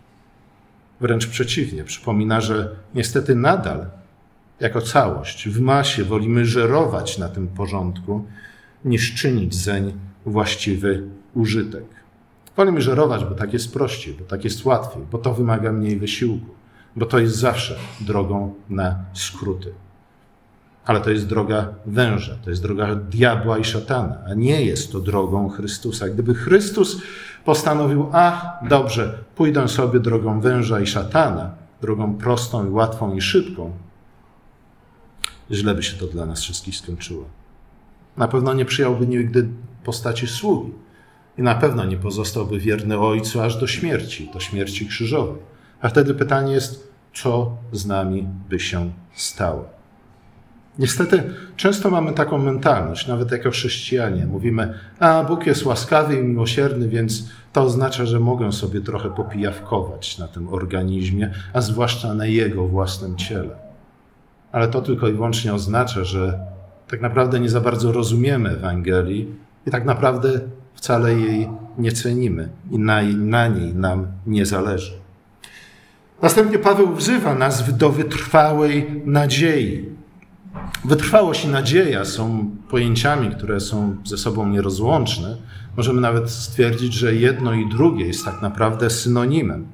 Wręcz 1.02 1.28
przeciwnie, 1.28 1.84
przypomina, 1.84 2.42
że 2.42 2.76
niestety 2.96 3.36
nadal 3.36 3.86
jako 4.60 4.82
całość, 4.82 5.50
w 5.50 5.62
masie 5.62 6.04
wolimy 6.04 6.46
żerować 6.46 7.18
na 7.18 7.30
tym 7.30 7.48
porządku, 7.48 8.26
niż 8.86 9.14
czynić 9.14 9.56
zeń 9.56 9.94
właściwy 10.26 11.04
użytek. 11.34 11.86
Wolimy 12.58 12.82
żerować, 12.82 13.26
bo 13.26 13.36
tak 13.36 13.54
jest 13.54 13.74
prościej, 13.74 14.14
bo 14.20 14.26
tak 14.26 14.44
jest 14.44 14.66
łatwiej, 14.66 15.04
bo 15.12 15.18
to 15.18 15.34
wymaga 15.34 15.72
mniej 15.72 15.98
wysiłku, 16.00 16.61
bo 16.96 17.06
to 17.06 17.20
jest 17.20 17.36
zawsze 17.36 17.76
drogą 18.02 18.54
na 18.70 18.96
skróty. 19.14 19.74
Ale 20.86 21.02
to 21.02 21.10
jest 21.10 21.28
droga 21.28 21.74
węża, 21.86 22.36
to 22.44 22.50
jest 22.50 22.62
droga 22.62 22.96
diabła 22.96 23.58
i 23.58 23.64
szatana, 23.64 24.18
a 24.30 24.34
nie 24.34 24.66
jest 24.66 24.92
to 24.92 25.00
drogą 25.00 25.50
Chrystusa. 25.50 26.10
Gdyby 26.10 26.36
Chrystus 26.36 27.02
postanowił, 27.46 28.10
a 28.12 28.58
dobrze, 28.70 29.24
pójdę 29.36 29.68
sobie 29.68 30.00
drogą 30.00 30.42
węża 30.42 30.80
i 30.80 30.88
szatana, 30.88 31.52
drogą 31.82 32.18
prostą 32.18 32.68
i 32.68 32.70
łatwą 32.70 33.16
i 33.16 33.22
szybką, 33.22 33.72
źle 35.52 35.76
by 35.76 35.84
się 35.84 35.98
to 35.98 36.08
dla 36.08 36.26
nas 36.26 36.42
wszystkich 36.42 36.76
skończyło. 36.76 37.26
Na 38.18 38.28
pewno 38.28 38.54
nie 38.54 38.66
przyjąłby 38.66 39.08
nigdy 39.08 39.48
postaci 39.84 40.28
sługi 40.28 40.72
i 41.38 41.42
na 41.42 41.56
pewno 41.56 41.86
nie 41.86 41.98
pozostałby 41.98 42.60
wierny 42.60 43.00
Ojcu 43.00 43.42
aż 43.42 43.56
do 43.58 43.68
śmierci, 43.68 44.30
do 44.34 44.40
śmierci 44.40 44.88
krzyżowej. 44.88 45.51
A 45.82 45.90
wtedy 45.90 46.14
pytanie 46.14 46.54
jest, 46.54 46.92
co 47.14 47.58
z 47.72 47.86
nami 47.86 48.28
by 48.50 48.60
się 48.60 48.92
stało? 49.14 49.66
Niestety 50.80 51.24
często 51.56 51.90
mamy 51.90 52.14
taką 52.14 52.38
mentalność, 52.38 53.08
nawet 53.08 53.32
jako 53.32 53.52
chrześcijanie. 53.52 54.26
Mówimy, 54.26 54.74
a 55.00 55.24
Bóg 55.24 55.46
jest 55.46 55.66
łaskawy 55.66 56.16
i 56.16 56.24
miłosierny, 56.24 56.88
więc 56.88 57.30
to 57.54 57.62
oznacza, 57.62 58.06
że 58.06 58.20
mogę 58.20 58.52
sobie 58.52 58.82
trochę 58.82 59.10
popijawkować 59.10 60.18
na 60.18 60.28
tym 60.28 60.54
organizmie, 60.54 61.32
a 61.54 61.62
zwłaszcza 61.62 62.14
na 62.14 62.26
Jego 62.26 62.68
własnym 62.68 63.16
ciele 63.16 63.72
ale 64.52 64.68
to 64.68 64.82
tylko 64.82 65.08
i 65.08 65.14
wyłącznie 65.14 65.54
oznacza, 65.54 66.04
że 66.04 66.40
tak 66.88 67.02
naprawdę 67.02 67.40
nie 67.40 67.50
za 67.50 67.62
bardzo 67.62 67.92
rozumiemy 67.92 68.50
Ewangelii 68.50 69.36
i 69.68 69.72
tak 69.72 69.86
naprawdę 69.86 70.40
wcale 70.74 71.14
jej 71.14 71.50
nie 71.78 71.92
cenimy 71.92 72.50
i 72.72 72.80
na, 72.80 73.02
na 73.18 73.48
niej 73.48 73.76
nam 73.76 74.08
nie 74.28 74.46
zależy. 74.46 75.01
Następnie 76.22 76.60
Paweł 76.60 76.96
wzywa 76.96 77.36
nas 77.36 77.78
do 77.78 77.90
wytrwałej 77.90 79.02
nadziei. 79.06 79.86
Wytrwałość 80.86 81.46
i 81.46 81.48
nadzieja 81.48 82.06
są 82.06 82.50
pojęciami, 82.70 83.36
które 83.36 83.60
są 83.60 83.96
ze 84.06 84.18
sobą 84.18 84.48
nierozłączne. 84.48 85.38
Możemy 85.78 86.02
nawet 86.02 86.30
stwierdzić, 86.30 86.94
że 86.94 87.16
jedno 87.16 87.54
i 87.54 87.70
drugie 87.70 88.06
jest 88.06 88.26
tak 88.26 88.42
naprawdę 88.42 88.90
synonimem. 88.90 89.68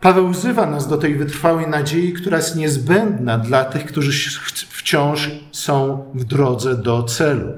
Paweł 0.00 0.28
wzywa 0.28 0.66
nas 0.66 0.88
do 0.88 0.96
tej 0.96 1.14
wytrwałej 1.14 1.68
nadziei, 1.68 2.12
która 2.12 2.36
jest 2.36 2.56
niezbędna 2.56 3.38
dla 3.38 3.64
tych, 3.64 3.84
którzy 3.84 4.30
wciąż 4.68 5.30
są 5.52 6.04
w 6.14 6.24
drodze 6.24 6.76
do 6.76 7.02
celu. 7.02 7.48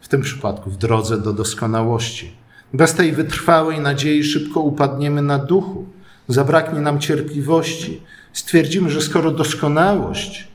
W 0.00 0.08
tym 0.08 0.20
przypadku 0.22 0.70
w 0.70 0.76
drodze 0.76 1.20
do 1.20 1.32
doskonałości. 1.32 2.32
Bez 2.72 2.94
tej 2.94 3.12
wytrwałej 3.12 3.80
nadziei 3.80 4.24
szybko 4.24 4.60
upadniemy 4.60 5.22
na 5.22 5.38
duchu, 5.38 5.86
zabraknie 6.28 6.80
nam 6.80 6.98
cierpliwości. 6.98 8.00
Stwierdzimy, 8.32 8.90
że 8.90 9.00
skoro 9.00 9.30
doskonałość 9.30 10.48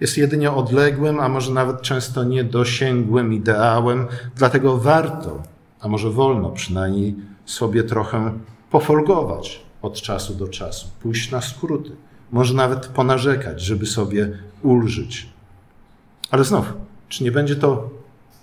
jest 0.00 0.18
jedynie 0.18 0.50
odległym, 0.50 1.20
a 1.20 1.28
może 1.28 1.52
nawet 1.52 1.82
często 1.82 2.24
niedosięgłym 2.24 3.32
ideałem, 3.32 4.06
dlatego 4.36 4.78
warto, 4.78 5.42
a 5.80 5.88
może 5.88 6.10
wolno 6.10 6.50
przynajmniej 6.50 7.14
sobie 7.46 7.84
trochę 7.84 8.32
pofolgować 8.70 9.60
od 9.82 10.02
czasu 10.02 10.34
do 10.34 10.48
czasu, 10.48 10.86
pójść 11.02 11.30
na 11.30 11.40
skróty, 11.40 11.90
może 12.32 12.54
nawet 12.54 12.86
ponarzekać, 12.86 13.60
żeby 13.60 13.86
sobie 13.86 14.38
ulżyć. 14.62 15.28
Ale 16.30 16.44
znów, 16.44 16.72
czy 17.08 17.24
nie 17.24 17.32
będzie 17.32 17.56
to 17.56 17.90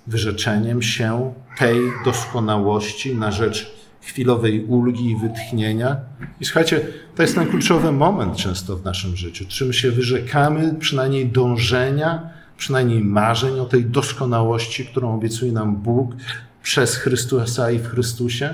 wyrzeczeniem 0.07 0.81
się 0.81 1.33
tej 1.57 1.79
doskonałości 2.05 3.15
na 3.15 3.31
rzecz 3.31 3.75
chwilowej 4.05 4.65
ulgi 4.65 5.11
i 5.11 5.17
wytchnienia? 5.17 5.97
I 6.39 6.45
słuchajcie, 6.45 6.81
to 7.15 7.21
jest 7.21 7.35
ten 7.35 7.47
kluczowy 7.47 7.91
moment 7.91 8.35
często 8.35 8.77
w 8.77 8.85
naszym 8.85 9.15
życiu, 9.15 9.45
czym 9.47 9.73
się 9.73 9.91
wyrzekamy 9.91 10.75
przynajmniej 10.79 11.29
dążenia 11.29 12.35
przynajmniej 12.57 13.03
marzeń 13.03 13.59
o 13.59 13.65
tej 13.65 13.85
doskonałości, 13.85 14.85
którą 14.85 15.15
obiecuje 15.15 15.51
nam 15.51 15.75
Bóg 15.75 16.15
przez 16.63 16.95
Chrystusa 16.95 17.71
i 17.71 17.79
w 17.79 17.87
Chrystusie? 17.87 18.53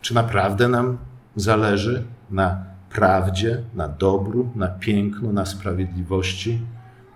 Czy 0.00 0.14
naprawdę 0.14 0.68
nam 0.68 0.98
zależy 1.36 2.04
na 2.30 2.64
prawdzie, 2.90 3.62
na 3.74 3.88
dobru, 3.88 4.50
na 4.54 4.68
pięknu, 4.68 5.32
na 5.32 5.46
sprawiedliwości? 5.46 6.60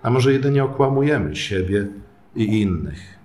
A 0.03 0.09
może 0.09 0.33
jedynie 0.33 0.63
okłamujemy 0.63 1.35
siebie 1.35 1.87
i 2.35 2.61
innych? 2.61 3.20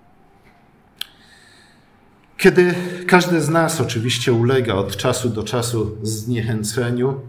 Kiedy 2.46 2.74
każdy 3.06 3.40
z 3.40 3.48
nas 3.48 3.80
oczywiście 3.80 4.32
ulega 4.32 4.74
od 4.74 4.96
czasu 4.96 5.28
do 5.28 5.42
czasu 5.42 5.96
zniechęceniu, 6.02 7.20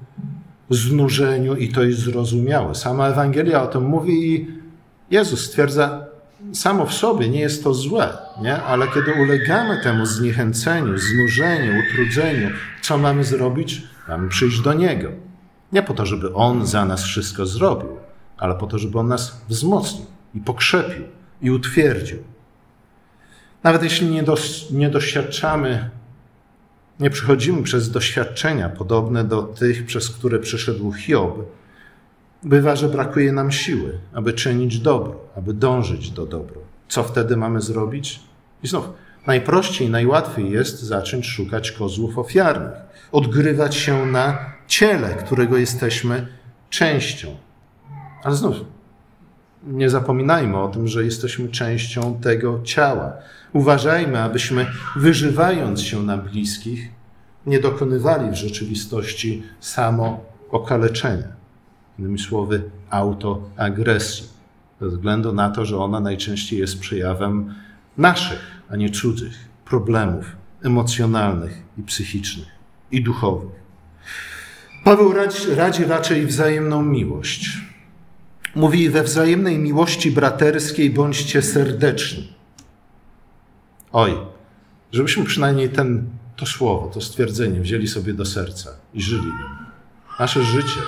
znużeniu 0.69 1.55
i 1.55 1.69
to 1.69 1.83
jest 1.83 2.00
zrozumiałe. 2.00 2.75
Sama 2.75 3.07
Ewangelia 3.07 3.63
o 3.63 3.67
tym 3.67 3.86
mówi 3.86 4.36
i 4.36 4.47
Jezus 5.12 5.45
stwierdza, 5.45 6.05
samo 6.53 6.86
w 6.86 6.93
sobie 6.93 7.29
nie 7.29 7.39
jest 7.39 7.63
to 7.63 7.74
złe, 7.74 8.17
nie? 8.41 8.63
ale 8.63 8.88
kiedy 8.88 9.13
ulegamy 9.13 9.83
temu 9.83 10.05
zniechęceniu, 10.05 10.97
znużeniu, 10.97 11.74
utrudzeniu, 11.79 12.50
co 12.81 12.97
mamy 12.97 13.24
zrobić? 13.24 13.83
Mamy 14.07 14.29
przyjść 14.29 14.59
do 14.62 14.74
Niego. 14.74 15.09
Nie 15.71 15.83
po 15.83 15.93
to, 15.93 16.05
żeby 16.05 16.33
On 16.33 16.65
za 16.67 16.86
nas 16.86 17.03
wszystko 17.03 17.45
zrobił, 17.45 17.97
ale 18.38 18.55
po 18.55 18.67
to, 18.67 18.77
żeby 18.77 19.00
On 19.00 19.07
nas 19.07 19.41
wzmocnił 19.50 20.05
i 20.36 20.39
pokrzepił 20.39 21.03
i 21.41 21.51
utwierdził. 21.51 22.37
Nawet 23.63 23.83
jeśli 23.83 24.07
nie, 24.07 24.23
dos, 24.23 24.71
nie 24.71 24.89
doświadczamy, 24.89 25.89
nie 26.99 27.09
przechodzimy 27.09 27.63
przez 27.63 27.91
doświadczenia 27.91 28.69
podobne 28.69 29.23
do 29.23 29.41
tych, 29.43 29.85
przez 29.85 30.09
które 30.09 30.39
przeszedł 30.39 30.93
Hiob, 30.93 31.37
bywa, 32.43 32.75
że 32.75 32.89
brakuje 32.89 33.31
nam 33.31 33.51
siły, 33.51 33.99
aby 34.13 34.33
czynić 34.33 34.79
dobro, 34.79 35.15
aby 35.35 35.53
dążyć 35.53 36.11
do 36.11 36.25
dobra. 36.25 36.57
Co 36.89 37.03
wtedy 37.03 37.37
mamy 37.37 37.61
zrobić? 37.61 38.19
I 38.63 38.67
znów, 38.67 38.89
najprościej, 39.27 39.89
najłatwiej 39.89 40.51
jest 40.51 40.81
zacząć 40.81 41.27
szukać 41.27 41.71
kozłów 41.71 42.17
ofiarnych, 42.17 42.73
odgrywać 43.11 43.75
się 43.75 44.05
na 44.05 44.53
ciele, 44.67 45.09
którego 45.09 45.57
jesteśmy 45.57 46.27
częścią. 46.69 47.27
Ale 48.23 48.35
znów, 48.35 48.55
nie 49.67 49.89
zapominajmy 49.89 50.57
o 50.57 50.67
tym, 50.67 50.88
że 50.88 51.03
jesteśmy 51.03 51.50
częścią 51.50 52.19
tego 52.21 52.62
ciała. 52.63 53.13
Uważajmy, 53.53 54.21
abyśmy 54.21 54.65
wyżywając 54.95 55.81
się 55.81 56.03
na 56.03 56.17
bliskich, 56.17 56.91
nie 57.45 57.59
dokonywali 57.59 58.31
w 58.31 58.36
rzeczywistości 58.36 59.43
samo 59.59 60.25
okaleczenia. 60.50 61.27
Innymi 62.00 62.19
słowy, 62.19 62.63
autoagresji. 62.89 64.27
Ze 64.81 64.88
względu 64.88 65.33
na 65.33 65.50
to, 65.50 65.65
że 65.65 65.77
ona 65.77 66.00
najczęściej 66.00 66.59
jest 66.59 66.79
przejawem 66.79 67.53
naszych, 67.97 68.39
a 68.69 68.75
nie 68.75 68.89
cudzych 68.89 69.33
problemów 69.65 70.36
emocjonalnych 70.63 71.62
i 71.77 71.83
psychicznych 71.83 72.47
i 72.91 73.03
duchowych. 73.03 73.67
Paweł 74.83 75.13
radzi, 75.13 75.55
radzi 75.55 75.86
raczej 75.86 76.25
wzajemną 76.25 76.83
miłość. 76.83 77.66
Mówi 78.57 78.89
we 78.89 79.03
wzajemnej 79.03 79.59
miłości 79.59 80.11
braterskiej 80.11 80.89
bądźcie 80.89 81.41
serdeczni. 81.41 82.33
Oj, 83.91 84.13
żebyśmy 84.91 85.25
przynajmniej 85.25 85.69
ten, 85.69 86.09
to 86.35 86.45
słowo, 86.45 86.87
to 86.87 87.01
stwierdzenie 87.01 87.61
wzięli 87.61 87.87
sobie 87.87 88.13
do 88.13 88.25
serca 88.25 88.69
i 88.93 89.01
żyli 89.01 89.25
nim. 89.25 89.65
Nasze 90.19 90.43
życie, 90.43 90.79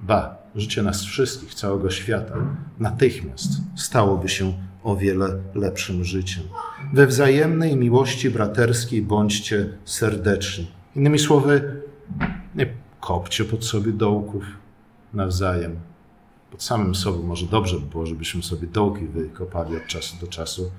ba, 0.00 0.36
życie 0.54 0.82
nas 0.82 1.04
wszystkich, 1.04 1.54
całego 1.54 1.90
świata, 1.90 2.34
natychmiast 2.78 3.50
stałoby 3.76 4.28
się 4.28 4.52
o 4.82 4.96
wiele 4.96 5.28
lepszym 5.54 6.04
życiem. 6.04 6.44
We 6.92 7.06
wzajemnej 7.06 7.76
miłości 7.76 8.30
braterskiej 8.30 9.02
bądźcie 9.02 9.68
serdeczni. 9.84 10.70
Innymi 10.96 11.18
słowy, 11.18 11.82
nie 12.54 12.66
kopcie 13.00 13.44
pod 13.44 13.64
sobie 13.64 13.92
dołków 13.92 14.44
nawzajem. 15.14 15.76
Pod 16.58 16.64
samym 16.64 16.94
sobą 16.94 17.22
może 17.22 17.46
dobrze 17.46 17.80
by 17.80 17.86
było, 17.86 18.06
żebyśmy 18.06 18.42
sobie 18.42 18.66
dołki 18.66 19.06
wykopali 19.06 19.76
od 19.76 19.86
czasu 19.86 20.16
do 20.20 20.26
czasu. 20.26 20.70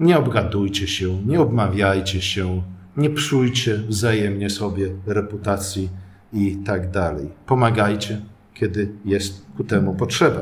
Nie 0.00 0.18
obgadujcie 0.18 0.88
się, 0.88 1.22
nie 1.26 1.40
obmawiajcie 1.40 2.22
się, 2.22 2.62
nie 2.96 3.10
psujcie 3.10 3.78
wzajemnie 3.78 4.50
sobie 4.50 4.90
reputacji 5.06 5.88
i 6.32 6.56
tak 6.56 6.90
dalej. 6.90 7.28
Pomagajcie, 7.46 8.20
kiedy 8.54 8.92
jest 9.04 9.46
ku 9.56 9.64
temu 9.64 9.94
potrzeba. 9.94 10.40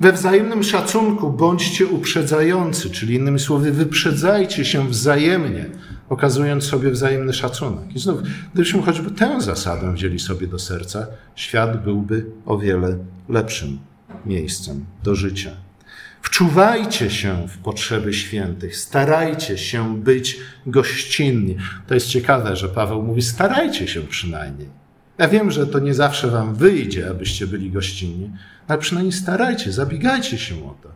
We 0.00 0.12
wzajemnym 0.12 0.62
szacunku 0.62 1.32
bądźcie 1.32 1.86
uprzedzający, 1.86 2.90
czyli 2.90 3.14
innymi 3.14 3.38
słowy, 3.38 3.72
wyprzedzajcie 3.72 4.64
się 4.64 4.88
wzajemnie, 4.88 5.66
okazując 6.08 6.64
sobie 6.64 6.90
wzajemny 6.90 7.32
szacunek. 7.32 7.96
I 7.96 7.98
znów, 7.98 8.22
gdybyśmy 8.54 8.82
choćby 8.82 9.10
tę 9.10 9.40
zasadę 9.40 9.94
wzięli 9.94 10.18
sobie 10.18 10.46
do 10.46 10.58
serca, 10.58 11.06
świat 11.34 11.84
byłby 11.84 12.26
o 12.46 12.58
wiele 12.58 12.98
lepszym 13.28 13.89
miejscem 14.26 14.86
do 15.02 15.14
życia. 15.14 15.50
Wczuwajcie 16.22 17.10
się 17.10 17.48
w 17.48 17.58
potrzeby 17.58 18.14
świętych, 18.14 18.76
starajcie 18.76 19.58
się 19.58 20.02
być 20.02 20.38
gościnni. 20.66 21.56
To 21.86 21.94
jest 21.94 22.08
ciekawe, 22.08 22.56
że 22.56 22.68
Paweł 22.68 23.02
mówi: 23.02 23.22
starajcie 23.22 23.88
się 23.88 24.00
przynajmniej. 24.00 24.68
Ja 25.18 25.28
wiem, 25.28 25.50
że 25.50 25.66
to 25.66 25.78
nie 25.78 25.94
zawsze 25.94 26.30
wam 26.30 26.54
wyjdzie, 26.54 27.10
abyście 27.10 27.46
byli 27.46 27.70
gościnni, 27.70 28.30
ale 28.68 28.78
przynajmniej 28.78 29.12
starajcie, 29.12 29.72
zabiegajcie 29.72 30.38
się 30.38 30.54
o 30.54 30.74
to. 30.82 30.88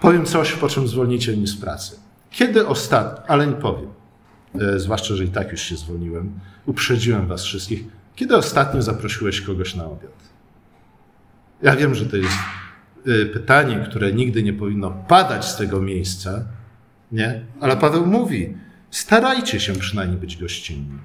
Powiem 0.00 0.24
coś, 0.26 0.52
po 0.52 0.68
czym 0.68 0.88
zwolnicie 0.88 1.32
mnie 1.32 1.46
z 1.46 1.56
pracy. 1.56 1.96
Kiedy 2.30 2.66
ostatnio, 2.66 3.30
ale 3.30 3.46
nie 3.46 3.52
powiem, 3.52 3.88
e, 4.60 4.78
zwłaszcza, 4.78 5.14
że 5.14 5.24
i 5.24 5.28
tak 5.28 5.52
już 5.52 5.62
się 5.62 5.76
zwolniłem, 5.76 6.40
uprzedziłem 6.66 7.26
was 7.26 7.44
wszystkich, 7.44 7.84
kiedy 8.18 8.36
ostatnio 8.36 8.82
zaprosiłeś 8.82 9.40
kogoś 9.40 9.74
na 9.74 9.84
obiad? 9.84 10.18
Ja 11.62 11.76
wiem, 11.76 11.94
że 11.94 12.06
to 12.06 12.16
jest 12.16 12.36
e, 13.06 13.26
pytanie, 13.26 13.86
które 13.90 14.12
nigdy 14.12 14.42
nie 14.42 14.52
powinno 14.52 14.90
padać 14.90 15.44
z 15.44 15.56
tego 15.56 15.80
miejsca, 15.80 16.44
nie? 17.12 17.40
Ale 17.60 17.76
Paweł 17.76 18.06
mówi, 18.06 18.54
starajcie 18.90 19.60
się 19.60 19.72
przynajmniej 19.72 20.20
być 20.20 20.36
gościnni. 20.36 20.98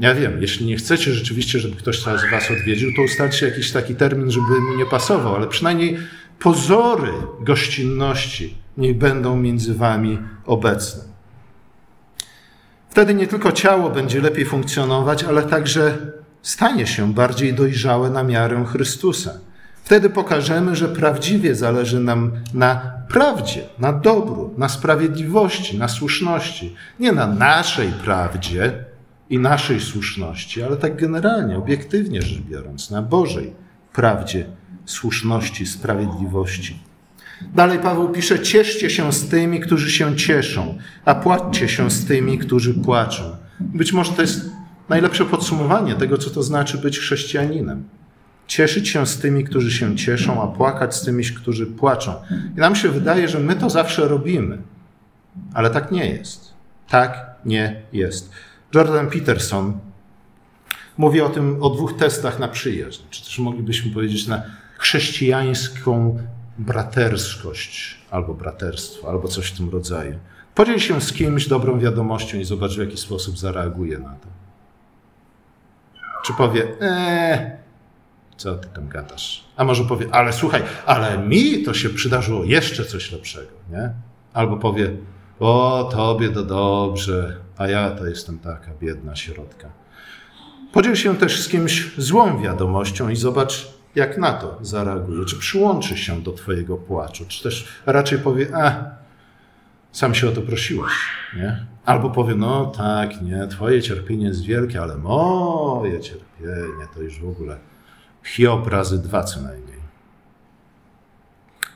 Ja 0.00 0.14
wiem, 0.14 0.42
jeśli 0.42 0.66
nie 0.66 0.76
chcecie 0.76 1.12
rzeczywiście, 1.12 1.58
żeby 1.58 1.76
ktoś 1.76 1.98
z 1.98 2.04
was 2.30 2.50
odwiedził, 2.50 2.90
to 2.96 3.02
ustalcie 3.02 3.48
jakiś 3.48 3.72
taki 3.72 3.94
termin, 3.94 4.30
żeby 4.30 4.60
mu 4.60 4.76
nie 4.76 4.86
pasował, 4.86 5.34
ale 5.34 5.46
przynajmniej 5.46 5.98
pozory 6.38 7.12
gościnności 7.40 8.54
niech 8.76 8.98
będą 8.98 9.36
między 9.36 9.74
wami 9.74 10.18
obecne. 10.46 11.15
Wtedy 12.96 13.14
nie 13.14 13.26
tylko 13.26 13.52
ciało 13.52 13.90
będzie 13.90 14.20
lepiej 14.20 14.44
funkcjonować, 14.44 15.24
ale 15.24 15.42
także 15.42 15.98
stanie 16.42 16.86
się 16.86 17.14
bardziej 17.14 17.54
dojrzałe 17.54 18.10
na 18.10 18.22
miarę 18.24 18.64
Chrystusa. 18.64 19.30
Wtedy 19.84 20.10
pokażemy, 20.10 20.76
że 20.76 20.88
prawdziwie 20.88 21.54
zależy 21.54 22.00
nam 22.00 22.32
na 22.54 22.92
prawdzie, 23.08 23.62
na 23.78 23.92
dobru, 23.92 24.54
na 24.58 24.68
sprawiedliwości, 24.68 25.78
na 25.78 25.88
słuszności. 25.88 26.76
Nie 27.00 27.12
na 27.12 27.26
naszej 27.26 27.88
prawdzie, 27.88 28.84
i 29.30 29.38
naszej 29.38 29.80
słuszności, 29.80 30.62
ale 30.62 30.76
tak 30.76 30.96
generalnie, 31.00 31.58
obiektywnie 31.58 32.22
rzecz 32.22 32.40
biorąc, 32.40 32.90
na 32.90 33.02
Bożej 33.02 33.52
prawdzie, 33.92 34.46
słuszności, 34.84 35.66
sprawiedliwości. 35.66 36.78
Dalej 37.54 37.78
Paweł 37.78 38.08
pisze: 38.08 38.40
Cieszcie 38.40 38.90
się 38.90 39.12
z 39.12 39.28
tymi, 39.28 39.60
którzy 39.60 39.90
się 39.90 40.16
cieszą, 40.16 40.78
a 41.04 41.14
płaczcie 41.14 41.68
się 41.68 41.90
z 41.90 42.04
tymi, 42.06 42.38
którzy 42.38 42.74
płaczą. 42.74 43.36
Być 43.60 43.92
może 43.92 44.12
to 44.12 44.22
jest 44.22 44.50
najlepsze 44.88 45.24
podsumowanie 45.24 45.94
tego, 45.94 46.18
co 46.18 46.30
to 46.30 46.42
znaczy 46.42 46.78
być 46.78 46.98
chrześcijaninem. 46.98 47.84
Cieszyć 48.46 48.88
się 48.88 49.06
z 49.06 49.18
tymi, 49.18 49.44
którzy 49.44 49.70
się 49.70 49.96
cieszą, 49.96 50.42
a 50.42 50.46
płakać 50.46 50.96
z 50.96 51.04
tymi, 51.04 51.24
którzy 51.24 51.66
płaczą. 51.66 52.14
I 52.56 52.60
nam 52.60 52.76
się 52.76 52.88
wydaje, 52.88 53.28
że 53.28 53.38
my 53.38 53.56
to 53.56 53.70
zawsze 53.70 54.08
robimy, 54.08 54.58
ale 55.54 55.70
tak 55.70 55.92
nie 55.92 56.06
jest. 56.06 56.54
Tak 56.88 57.26
nie 57.44 57.82
jest. 57.92 58.30
Jordan 58.74 59.10
Peterson 59.10 59.78
mówi 60.98 61.20
o 61.20 61.28
tym, 61.28 61.62
o 61.62 61.70
dwóch 61.70 61.96
testach 61.96 62.38
na 62.38 62.48
przyjaźń, 62.48 63.02
czy 63.10 63.24
też 63.24 63.38
moglibyśmy 63.38 63.90
powiedzieć 63.90 64.26
na 64.26 64.42
chrześcijańską 64.78 66.18
braterskość 66.58 67.98
albo 68.10 68.34
braterstwo, 68.34 69.08
albo 69.08 69.28
coś 69.28 69.46
w 69.46 69.56
tym 69.56 69.70
rodzaju. 69.70 70.18
Podziel 70.54 70.78
się 70.78 71.00
z 71.00 71.12
kimś 71.12 71.48
dobrą 71.48 71.78
wiadomością 71.78 72.38
i 72.38 72.44
zobacz, 72.44 72.74
w 72.74 72.78
jaki 72.78 72.96
sposób 72.96 73.38
zareaguje 73.38 73.98
na 73.98 74.10
to. 74.10 74.28
Czy 76.24 76.32
powie, 76.32 76.68
eee, 76.80 77.50
co 78.36 78.54
ty 78.54 78.68
tam 78.68 78.88
gadasz? 78.88 79.44
A 79.56 79.64
może 79.64 79.84
powie, 79.84 80.06
ale 80.12 80.32
słuchaj, 80.32 80.62
ale 80.86 81.18
mi 81.18 81.62
to 81.62 81.74
się 81.74 81.88
przydarzyło 81.90 82.44
jeszcze 82.44 82.84
coś 82.84 83.12
lepszego, 83.12 83.52
nie? 83.70 83.90
Albo 84.32 84.56
powie, 84.56 84.90
o, 85.40 85.88
tobie 85.92 86.28
to 86.28 86.42
dobrze, 86.42 87.36
a 87.56 87.68
ja 87.68 87.90
to 87.90 88.06
jestem 88.06 88.38
taka 88.38 88.70
biedna 88.80 89.16
środka. 89.16 89.68
Podziel 90.72 90.94
się 90.94 91.16
też 91.16 91.42
z 91.42 91.48
kimś 91.48 91.90
złą 91.98 92.42
wiadomością 92.42 93.08
i 93.08 93.16
zobacz, 93.16 93.68
jak 93.96 94.18
na 94.18 94.32
to 94.32 94.58
zareaguje? 94.60 95.24
Czy 95.24 95.36
przyłączy 95.36 95.98
się 95.98 96.22
do 96.22 96.32
Twojego 96.32 96.76
płaczu? 96.76 97.24
Czy 97.28 97.42
też 97.42 97.68
raczej 97.86 98.18
powie, 98.18 98.48
a, 98.56 98.84
sam 99.92 100.14
się 100.14 100.28
o 100.28 100.32
to 100.32 100.42
prosiłeś, 100.42 100.92
nie? 101.36 101.66
Albo 101.84 102.10
powie, 102.10 102.34
no 102.34 102.66
tak, 102.66 103.22
nie, 103.22 103.46
Twoje 103.46 103.82
cierpienie 103.82 104.26
jest 104.26 104.44
wielkie, 104.44 104.82
ale 104.82 104.96
moje 104.96 106.00
cierpienie 106.00 106.86
to 106.94 107.02
już 107.02 107.20
w 107.20 107.28
ogóle 107.28 107.58
Hiob 108.24 108.66
razy 108.66 109.02
dwa 109.02 109.22
co 109.22 109.42
najmniej. 109.42 109.76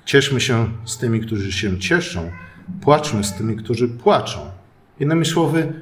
Cieszmy 0.04 0.40
się 0.40 0.70
z 0.84 0.98
tymi, 0.98 1.20
którzy 1.20 1.52
się 1.52 1.78
cieszą, 1.78 2.30
płaczmy 2.80 3.24
z 3.24 3.34
tymi, 3.34 3.56
którzy 3.56 3.88
płaczą. 3.88 4.40
Innymi 5.00 5.26
słowy, 5.26 5.72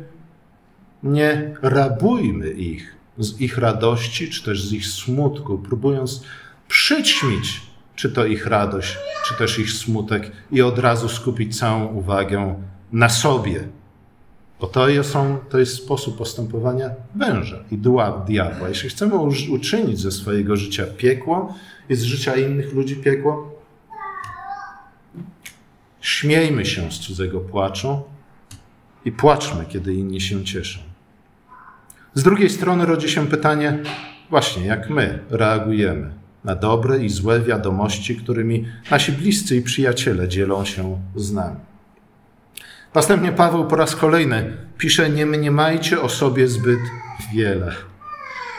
nie 1.02 1.54
rabujmy 1.62 2.50
ich 2.50 2.97
z 3.18 3.40
ich 3.40 3.58
radości, 3.58 4.30
czy 4.30 4.42
też 4.42 4.64
z 4.68 4.72
ich 4.72 4.86
smutku, 4.86 5.58
próbując 5.58 6.22
przyćmić 6.68 7.68
czy 7.98 8.12
to 8.12 8.26
ich 8.26 8.46
radość, 8.46 8.98
czy 9.26 9.34
też 9.34 9.58
ich 9.58 9.72
smutek 9.72 10.32
i 10.50 10.62
od 10.62 10.78
razu 10.78 11.08
skupić 11.08 11.58
całą 11.58 11.86
uwagę 11.86 12.62
na 12.92 13.08
sobie. 13.08 13.68
Bo 14.60 14.66
to 14.66 14.88
jest, 14.88 15.14
to 15.50 15.58
jest 15.58 15.74
sposób 15.74 16.18
postępowania 16.18 16.90
węża 17.14 17.64
i 17.70 17.78
diabła. 18.26 18.68
Jeśli 18.68 18.88
chcemy 18.88 19.14
uczynić 19.50 20.00
ze 20.00 20.12
swojego 20.12 20.56
życia 20.56 20.84
piekło 20.96 21.54
i 21.88 21.94
z 21.94 22.02
życia 22.02 22.36
innych 22.36 22.72
ludzi 22.72 22.96
piekło, 22.96 23.60
śmiejmy 26.00 26.66
się 26.66 26.92
z 26.92 26.98
cudzego 26.98 27.40
płaczu 27.40 28.02
i 29.04 29.12
płaczmy, 29.12 29.64
kiedy 29.68 29.94
inni 29.94 30.20
się 30.20 30.44
cieszą. 30.44 30.87
Z 32.18 32.22
drugiej 32.22 32.50
strony 32.50 32.86
rodzi 32.86 33.08
się 33.08 33.26
pytanie, 33.26 33.78
właśnie 34.30 34.66
jak 34.66 34.90
my 34.90 35.18
reagujemy 35.30 36.10
na 36.44 36.54
dobre 36.54 36.98
i 36.98 37.08
złe 37.08 37.40
wiadomości, 37.40 38.16
którymi 38.16 38.66
nasi 38.90 39.12
bliscy 39.12 39.56
i 39.56 39.62
przyjaciele 39.62 40.28
dzielą 40.28 40.64
się 40.64 40.98
z 41.16 41.32
nami. 41.32 41.56
Następnie 42.94 43.32
Paweł 43.32 43.66
po 43.66 43.76
raz 43.76 43.96
kolejny 43.96 44.56
pisze: 44.78 45.10
Nie 45.10 45.26
mniemajcie 45.26 46.00
o 46.00 46.08
sobie 46.08 46.48
zbyt 46.48 46.80
wiele. 47.34 47.72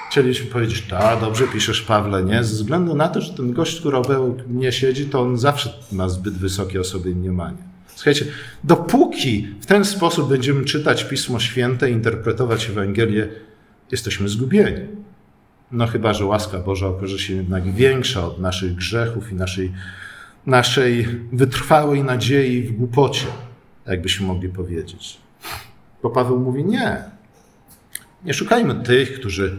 Chcieliśmy 0.10 0.52
powiedzieć, 0.52 0.82
tak, 0.82 1.20
dobrze 1.20 1.48
piszesz, 1.48 1.82
Pawle, 1.82 2.24
nie? 2.24 2.44
Ze 2.44 2.56
względu 2.56 2.96
na 2.96 3.08
to, 3.08 3.22
że 3.22 3.34
ten 3.34 3.54
gość, 3.54 3.80
który 3.80 3.98
obok 3.98 4.48
mnie 4.48 4.72
siedzi, 4.72 5.06
to 5.06 5.22
on 5.22 5.38
zawsze 5.38 5.74
ma 5.92 6.10
zbyt 6.10 6.34
wysokie 6.34 6.80
o 6.80 6.84
sobie 6.84 7.16
mniemanie. 7.16 7.58
Słuchajcie, 7.96 8.26
dopóki 8.64 9.48
w 9.62 9.66
ten 9.66 9.86
sposób 9.86 10.30
będziemy 10.30 10.66
czytać 10.66 11.04
Pismo 11.04 11.40
Święte, 11.40 11.92
interpretować 11.92 12.70
Ewangelię, 12.70 13.28
jesteśmy 13.92 14.30
zgubieni. 14.30 14.88
No 15.72 15.88
chyba, 15.88 16.14
że 16.14 16.26
łaska 16.26 16.60
Boża 16.60 16.88
okaże 16.88 17.20
się 17.20 17.34
jednak 17.34 17.74
większa 17.74 18.26
od 18.26 18.40
naszych 18.40 18.76
grzechów 18.76 19.32
i 19.32 19.36
naszej, 19.36 19.74
naszej 20.46 21.08
wytrwałej 21.32 22.04
nadziei 22.04 22.62
w 22.62 22.72
głupocie, 22.72 23.26
jakbyśmy 23.88 24.28
mogli 24.28 24.50
powiedzieć. 24.50 25.18
Bo 26.04 26.10
Paweł 26.10 26.40
mówi 26.40 26.66
nie. 26.66 27.04
Nie 28.26 28.34
szukajmy 28.34 28.76
tych, 28.76 29.20
którzy 29.20 29.58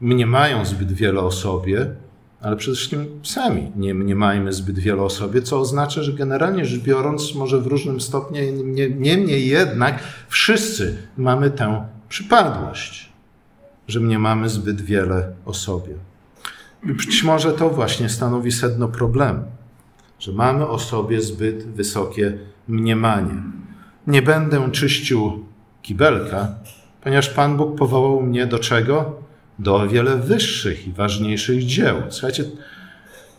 y, 0.00 0.26
mają 0.26 0.64
zbyt 0.64 0.92
wiele 0.92 1.20
o 1.20 1.30
sobie, 1.30 1.86
ale 2.40 2.56
przede 2.56 2.76
wszystkim 2.76 3.20
sami 3.22 3.72
nie 3.76 3.94
mniemajmy 3.94 4.52
zbyt 4.52 4.78
wiele 4.78 5.02
o 5.02 5.10
sobie, 5.10 5.42
co 5.42 5.60
oznacza, 5.60 6.02
że 6.02 6.12
generalnie 6.12 6.64
rzecz 6.64 6.80
biorąc, 6.80 7.34
może 7.34 7.60
w 7.60 7.66
różnym 7.66 8.00
stopniu, 8.00 8.40
niemniej 8.96 9.48
jednak 9.48 10.02
wszyscy 10.28 10.96
mamy 11.16 11.50
tę 11.50 11.86
przypadłość 12.08 13.05
że 13.88 14.00
nie 14.00 14.18
mamy 14.18 14.48
zbyt 14.48 14.80
wiele 14.80 15.32
o 15.44 15.54
sobie. 15.54 15.94
I 16.84 16.92
być 16.92 17.22
może 17.22 17.52
to 17.52 17.70
właśnie 17.70 18.08
stanowi 18.08 18.52
sedno 18.52 18.88
problemu, 18.88 19.44
że 20.18 20.32
mamy 20.32 20.68
o 20.68 20.78
sobie 20.78 21.20
zbyt 21.20 21.66
wysokie 21.66 22.38
mniemanie. 22.68 23.42
Nie 24.06 24.22
będę 24.22 24.70
czyścił 24.72 25.44
kibelka, 25.82 26.48
ponieważ 27.02 27.28
Pan 27.28 27.56
Bóg 27.56 27.78
powołał 27.78 28.22
mnie 28.22 28.46
do 28.46 28.58
czego? 28.58 29.16
Do 29.58 29.74
o 29.76 29.88
wiele 29.88 30.16
wyższych 30.16 30.88
i 30.88 30.92
ważniejszych 30.92 31.64
dzieł. 31.64 31.96
Słuchajcie, 32.08 32.44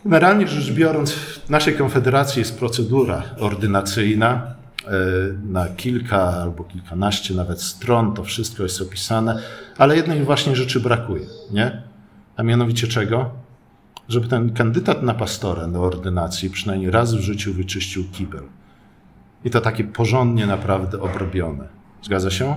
generalnie 0.04 0.48
rzecz 0.48 0.72
biorąc, 0.72 1.12
w 1.12 1.50
naszej 1.50 1.74
konfederacji 1.74 2.40
jest 2.40 2.58
procedura 2.58 3.22
ordynacyjna, 3.38 4.57
na 5.44 5.68
kilka 5.68 6.22
albo 6.22 6.64
kilkanaście 6.64 7.34
nawet 7.34 7.62
stron, 7.62 8.14
to 8.14 8.24
wszystko 8.24 8.62
jest 8.62 8.80
opisane, 8.80 9.42
ale 9.78 9.96
jednej 9.96 10.24
właśnie 10.24 10.56
rzeczy 10.56 10.80
brakuje, 10.80 11.26
nie? 11.50 11.82
A 12.36 12.42
mianowicie 12.42 12.86
czego? 12.86 13.30
Żeby 14.08 14.28
ten 14.28 14.52
kandydat 14.52 15.02
na 15.02 15.14
pastora 15.14 15.66
do 15.66 15.82
ordynacji 15.82 16.50
przynajmniej 16.50 16.90
raz 16.90 17.14
w 17.14 17.20
życiu 17.20 17.54
wyczyścił 17.54 18.04
kibel. 18.12 18.42
I 19.44 19.50
to 19.50 19.60
takie 19.60 19.84
porządnie 19.84 20.46
naprawdę 20.46 21.00
obrobione. 21.00 21.68
Zgadza 22.02 22.30
się? 22.30 22.56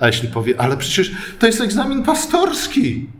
A 0.00 0.06
jeśli 0.06 0.28
powie, 0.28 0.60
ale 0.60 0.76
przecież 0.76 1.12
to 1.38 1.46
jest 1.46 1.60
egzamin 1.60 2.02
pastorski, 2.02 3.10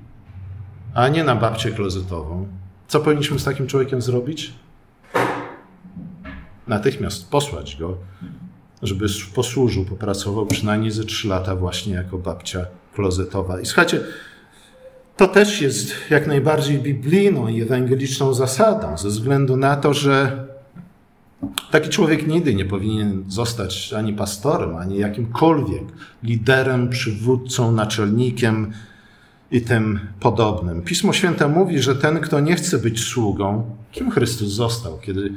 a 0.94 1.08
nie 1.08 1.24
na 1.24 1.36
babcię 1.36 1.70
klozetową. 1.70 2.46
Co 2.88 3.00
powinniśmy 3.00 3.38
z 3.38 3.44
takim 3.44 3.66
człowiekiem 3.66 4.02
zrobić? 4.02 4.52
Natychmiast 6.68 7.30
posłać 7.30 7.76
go, 7.76 7.96
żeby 8.82 9.06
posłużył, 9.34 9.84
popracował 9.84 10.46
przynajmniej 10.46 10.90
ze 10.90 11.04
trzy 11.04 11.28
lata 11.28 11.56
właśnie 11.56 11.94
jako 11.94 12.18
babcia 12.18 12.66
klozetowa. 12.94 13.60
I 13.60 13.66
słuchajcie, 13.66 14.00
to 15.16 15.28
też 15.28 15.60
jest 15.60 15.92
jak 16.10 16.26
najbardziej 16.26 16.78
biblijną 16.78 17.48
i 17.48 17.62
ewangeliczną 17.62 18.34
zasadą, 18.34 18.98
ze 18.98 19.08
względu 19.08 19.56
na 19.56 19.76
to, 19.76 19.94
że 19.94 20.46
taki 21.70 21.88
człowiek 21.88 22.26
nigdy 22.26 22.54
nie 22.54 22.64
powinien 22.64 23.24
zostać 23.28 23.92
ani 23.92 24.12
pastorem, 24.12 24.76
ani 24.76 24.98
jakimkolwiek 24.98 25.82
liderem, 26.22 26.88
przywódcą, 26.88 27.72
naczelnikiem 27.72 28.72
i 29.50 29.60
tym 29.60 30.00
podobnym. 30.20 30.82
Pismo 30.82 31.12
Święte 31.12 31.48
mówi, 31.48 31.82
że 31.82 31.96
ten, 31.96 32.20
kto 32.20 32.40
nie 32.40 32.56
chce 32.56 32.78
być 32.78 33.04
sługą, 33.04 33.70
kim 33.92 34.10
Chrystus 34.10 34.48
został, 34.48 34.98
kiedy 34.98 35.32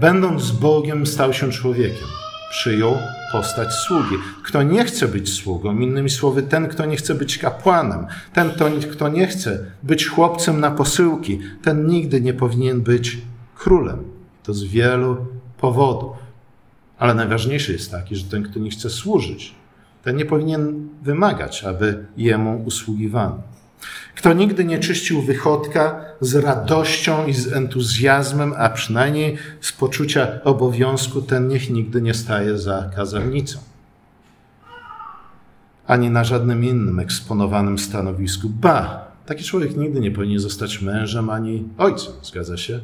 będąc 0.00 0.50
Bogiem, 0.50 1.06
stał 1.06 1.32
się 1.32 1.50
człowiekiem. 1.50 2.08
Przyjął 2.50 2.96
postać 3.32 3.72
sługi. 3.72 4.16
Kto 4.44 4.62
nie 4.62 4.84
chce 4.84 5.08
być 5.08 5.32
sługą, 5.34 5.78
innymi 5.78 6.10
słowy, 6.10 6.42
ten, 6.42 6.68
kto 6.68 6.86
nie 6.86 6.96
chce 6.96 7.14
być 7.14 7.38
kapłanem, 7.38 8.06
ten, 8.32 8.50
kto 8.90 9.08
nie 9.08 9.26
chce 9.26 9.64
być 9.82 10.06
chłopcem 10.06 10.60
na 10.60 10.70
posyłki, 10.70 11.40
ten 11.62 11.86
nigdy 11.86 12.20
nie 12.20 12.34
powinien 12.34 12.80
być 12.80 13.18
królem. 13.54 14.04
To 14.42 14.54
z 14.54 14.64
wielu 14.64 15.16
powodów. 15.60 16.16
Ale 16.98 17.14
najważniejszy 17.14 17.72
jest 17.72 17.90
taki, 17.90 18.16
że 18.16 18.24
ten, 18.24 18.42
kto 18.42 18.58
nie 18.58 18.70
chce 18.70 18.90
służyć, 18.90 19.54
ten 20.02 20.16
nie 20.16 20.24
powinien 20.24 20.88
wymagać, 21.02 21.64
aby 21.64 22.06
jemu 22.16 22.62
usługiwano. 22.64 23.42
Kto 24.16 24.32
nigdy 24.32 24.64
nie 24.64 24.78
czyścił 24.78 25.22
wychodka 25.22 26.04
z 26.20 26.34
radością 26.34 27.26
i 27.26 27.34
z 27.34 27.52
entuzjazmem, 27.52 28.54
a 28.58 28.68
przynajmniej 28.68 29.36
z 29.60 29.72
poczucia 29.72 30.28
obowiązku, 30.44 31.22
ten 31.22 31.48
niech 31.48 31.70
nigdy 31.70 32.02
nie 32.02 32.14
staje 32.14 32.58
za 32.58 32.90
kazalnicą. 32.96 33.58
Ani 35.86 36.10
na 36.10 36.24
żadnym 36.24 36.64
innym 36.64 37.00
eksponowanym 37.00 37.78
stanowisku. 37.78 38.48
Ba, 38.48 39.08
taki 39.26 39.44
człowiek 39.44 39.76
nigdy 39.76 40.00
nie 40.00 40.10
powinien 40.10 40.38
zostać 40.38 40.82
mężem 40.82 41.30
ani 41.30 41.68
ojcem. 41.78 42.12
Zgadza 42.22 42.56
się? 42.56 42.80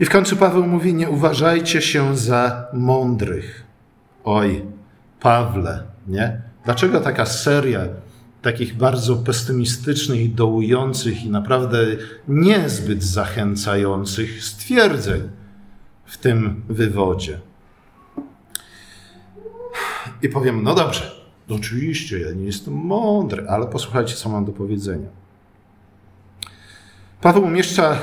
I 0.00 0.04
w 0.04 0.10
końcu 0.10 0.36
Paweł 0.36 0.66
mówi: 0.66 0.94
Nie 0.94 1.10
uważajcie 1.10 1.82
się 1.82 2.16
za 2.16 2.66
mądrych. 2.72 3.64
Oj, 4.24 4.64
Pawle, 5.20 5.82
nie? 6.06 6.40
Dlaczego 6.64 7.00
taka 7.00 7.26
seria 7.26 7.80
takich 8.46 8.76
bardzo 8.76 9.16
pesymistycznych 9.16 10.34
dołujących 10.34 11.24
i 11.24 11.30
naprawdę 11.30 11.78
niezbyt 12.28 13.02
zachęcających 13.02 14.44
stwierdzeń 14.44 15.22
w 16.04 16.18
tym 16.18 16.62
wywodzie. 16.68 17.40
I 20.22 20.28
powiem, 20.28 20.62
no 20.62 20.74
dobrze, 20.74 21.12
oczywiście, 21.48 22.18
ja 22.18 22.32
nie 22.32 22.44
jestem 22.44 22.74
mądry, 22.74 23.48
ale 23.48 23.66
posłuchajcie, 23.66 24.14
co 24.14 24.28
mam 24.28 24.44
do 24.44 24.52
powiedzenia. 24.52 25.08
Paweł 27.20 27.44
umieszcza 27.44 27.98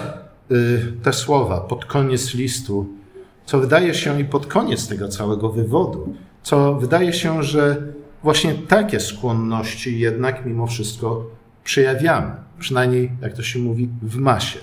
y, 0.52 0.94
te 1.04 1.14
słowa 1.14 1.62
pod 1.62 1.86
koniec 1.86 2.34
listu, 2.34 2.88
co 3.46 3.60
wydaje 3.60 3.94
się 3.94 4.22
i 4.22 4.26
pod 4.26 4.48
koniec 4.48 4.88
tego 4.88 5.08
całego 5.08 5.50
wywodu, 5.50 6.16
co 6.42 6.76
wydaje 6.76 7.14
się, 7.14 7.44
że 7.44 7.94
właśnie 8.24 8.54
takie 8.54 9.00
skłonności 9.00 10.00
jednak 10.00 10.46
mimo 10.46 10.68
wszystko 10.68 11.26
przejawiamy, 11.64 12.32
przynajmniej, 12.60 13.12
jak 13.22 13.34
to 13.34 13.44
się 13.44 13.60
mówi, 13.60 13.90
w 14.02 14.18
masie. 14.18 14.60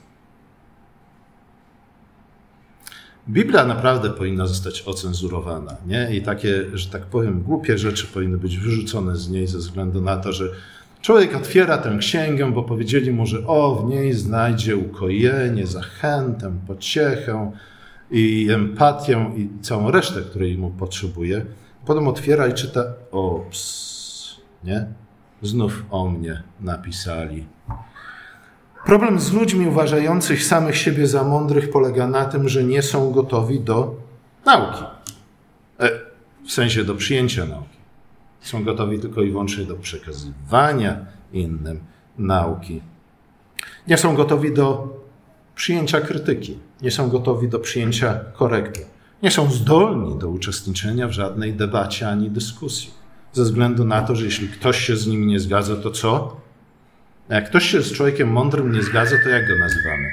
Biblia 3.30 3.65
naprawdę 3.65 4.10
powinna 4.10 4.47
zostać 4.47 4.82
ocenzurowana, 4.82 5.78
nie? 5.88 6.15
I 6.15 6.21
takie, 6.21 6.65
że 6.73 6.89
tak 6.89 7.01
powiem, 7.06 7.41
głupie 7.41 7.78
rzeczy 7.78 8.08
powinny 8.08 8.38
być 8.38 8.58
wyrzucone 8.58 9.15
z 9.15 9.30
niej 9.30 9.47
ze 9.47 9.58
względu 9.58 10.01
na 10.01 10.17
to, 10.17 10.34
że 10.34 10.49
człowiek 11.01 11.36
otwiera 11.36 11.78
tę 11.78 11.97
księgę, 11.99 12.51
bo 12.51 12.63
powiedzieli 12.63 13.12
mu, 13.12 13.25
że 13.25 13.47
o, 13.47 13.75
w 13.75 13.89
niej 13.89 14.13
znajdzie 14.13 14.78
ukojenie, 14.78 15.67
zachętę, 15.67 16.51
pociechę 16.67 17.51
i 18.12 18.47
empatię 18.51 19.32
i 19.38 19.49
całą 19.62 19.91
resztę, 19.91 20.21
której 20.21 20.58
mu 20.58 20.71
potrzebuje. 20.71 21.45
Potem 21.86 22.08
otwiera 22.08 22.48
i 22.48 22.54
czyta, 22.54 22.84
ops, 23.12 24.36
nie? 24.63 24.88
Znów 25.41 25.86
o 25.91 26.10
mnie 26.10 26.43
napisali. 26.60 27.45
Problem 28.86 29.19
z 29.19 29.34
ludźmi 29.34 29.67
uważających 29.67 30.43
samych 30.43 30.78
siebie 30.78 31.08
za 31.08 31.24
mądrych 31.24 31.69
polega 31.69 32.08
na 32.08 32.26
tym, 32.26 32.50
że 32.50 32.63
nie 32.63 32.82
są 32.82 33.12
gotowi 33.12 33.60
do 33.60 33.95
nauki. 34.45 34.84
E, 35.80 35.89
w 36.45 36.52
sensie 36.52 36.84
do 36.84 36.95
przyjęcia 36.95 37.45
nauki. 37.45 37.78
Są 38.41 38.63
gotowi 38.63 39.00
tylko 39.00 39.21
i 39.21 39.32
wyłącznie 39.32 39.65
do 39.65 39.76
przekazywania 39.76 41.06
innym 41.34 41.80
nauki. 42.17 42.82
Nie 43.88 43.98
są 43.98 44.15
gotowi 44.15 44.54
do 44.54 44.88
przyjęcia 45.56 46.02
krytyki. 46.02 46.60
Nie 46.82 46.91
są 46.91 47.10
gotowi 47.10 47.50
do 47.50 47.60
przyjęcia 47.60 48.19
korekty. 48.34 48.86
Nie 49.23 49.32
są 49.32 49.51
zdolni 49.51 50.19
do 50.19 50.30
uczestniczenia 50.30 51.08
w 51.08 51.12
żadnej 51.12 51.54
debacie 51.54 52.10
ani 52.10 52.30
dyskusji. 52.30 52.91
Ze 53.34 53.43
względu 53.43 53.86
na 53.86 54.01
to, 54.01 54.15
że 54.15 54.25
jeśli 54.25 54.49
ktoś 54.49 54.80
się 54.80 54.95
z 54.95 55.08
nimi 55.08 55.25
nie 55.28 55.39
zgadza, 55.39 55.75
to 55.75 55.91
co? 55.91 56.41
A 57.30 57.36
jak 57.36 57.49
ktoś 57.49 57.69
się 57.69 57.82
z 57.82 57.93
człowiekiem 57.93 58.32
mądrym 58.32 58.71
nie 58.71 58.84
zgadza, 58.84 59.15
to 59.23 59.30
jak 59.30 59.47
go 59.47 59.56
nazywamy? 59.60 60.12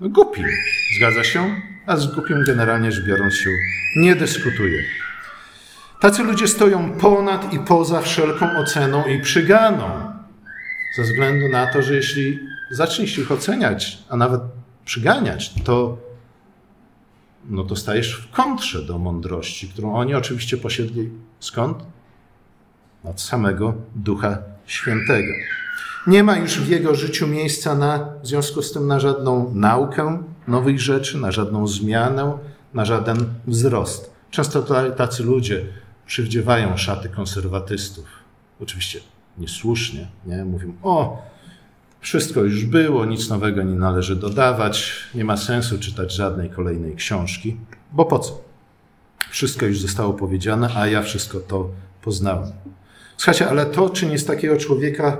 No. 0.00 0.08
Zgadza 0.96 1.24
się? 1.24 1.60
A 1.86 1.96
z 1.96 2.06
głupim 2.14 2.44
generalnie 2.46 2.92
rzecz 2.92 3.04
biorąc 3.04 3.34
się 3.34 3.50
nie 3.96 4.16
dyskutuje. 4.16 4.82
Tacy 6.00 6.22
ludzie 6.22 6.48
stoją 6.48 6.92
ponad 6.92 7.52
i 7.52 7.58
poza 7.58 8.00
wszelką 8.00 8.56
oceną 8.56 9.04
i 9.04 9.20
przyganą. 9.20 10.12
Ze 10.96 11.02
względu 11.02 11.48
na 11.48 11.66
to, 11.66 11.82
że 11.82 11.94
jeśli 11.94 12.38
zaczniesz 12.70 13.18
ich 13.18 13.32
oceniać, 13.32 13.98
a 14.08 14.16
nawet 14.16 14.40
przyganiać, 14.84 15.54
to, 15.64 15.98
no 17.48 17.64
to 17.64 17.76
stajesz 17.76 18.14
w 18.14 18.30
kontrze 18.30 18.82
do 18.82 18.98
mądrości, 18.98 19.68
którą 19.68 19.94
oni 19.94 20.14
oczywiście 20.14 20.56
posiedli 20.56 21.10
skąd? 21.40 21.78
Od 23.04 23.20
samego 23.20 23.74
Ducha 23.94 24.38
Świętego. 24.66 25.32
Nie 26.06 26.22
ma 26.22 26.36
już 26.36 26.60
w 26.60 26.68
jego 26.68 26.94
życiu 26.94 27.26
miejsca 27.26 27.74
na, 27.74 28.08
w 28.22 28.26
związku 28.26 28.62
z 28.62 28.72
tym 28.72 28.86
na 28.86 29.00
żadną 29.00 29.54
naukę 29.54 30.22
nowych 30.48 30.80
rzeczy, 30.80 31.18
na 31.18 31.32
żadną 31.32 31.66
zmianę, 31.66 32.38
na 32.74 32.84
żaden 32.84 33.34
wzrost. 33.46 34.10
Często 34.30 34.62
tacy 34.96 35.22
ludzie 35.22 35.64
przywdziewają 36.06 36.76
szaty 36.76 37.08
konserwatystów. 37.08 38.06
Oczywiście 38.60 39.00
niesłusznie, 39.38 40.08
nie? 40.26 40.44
Mówią, 40.44 40.72
o, 40.82 41.22
wszystko 42.00 42.40
już 42.40 42.64
było, 42.64 43.04
nic 43.04 43.28
nowego 43.28 43.62
nie 43.62 43.74
należy 43.74 44.16
dodawać, 44.16 44.92
nie 45.14 45.24
ma 45.24 45.36
sensu 45.36 45.78
czytać 45.78 46.12
żadnej 46.14 46.50
kolejnej 46.50 46.96
książki, 46.96 47.56
bo 47.92 48.04
po 48.04 48.18
co? 48.18 48.44
Wszystko 49.30 49.66
już 49.66 49.80
zostało 49.80 50.12
powiedziane, 50.12 50.70
a 50.74 50.86
ja 50.86 51.02
wszystko 51.02 51.40
to 51.40 51.70
poznałem. 52.02 52.52
Słuchajcie, 53.16 53.48
ale 53.48 53.66
to 53.66 53.90
czyni 53.90 54.18
z 54.18 54.24
takiego 54.24 54.56
człowieka 54.56 55.16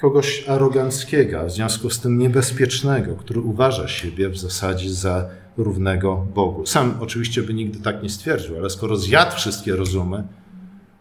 kogoś 0.00 0.48
aroganckiego, 0.48 1.46
w 1.46 1.50
związku 1.50 1.90
z 1.90 2.00
tym 2.00 2.18
niebezpiecznego, 2.18 3.16
który 3.16 3.40
uważa 3.40 3.88
siebie 3.88 4.28
w 4.28 4.38
zasadzie 4.38 4.90
za 4.90 5.28
równego 5.56 6.16
Bogu. 6.16 6.66
Sam 6.66 6.94
oczywiście 7.00 7.42
by 7.42 7.54
nigdy 7.54 7.80
tak 7.80 8.02
nie 8.02 8.08
stwierdził, 8.08 8.56
ale 8.58 8.70
skoro 8.70 8.96
zjadł 8.96 9.36
wszystkie 9.36 9.76
rozumy, 9.76 10.24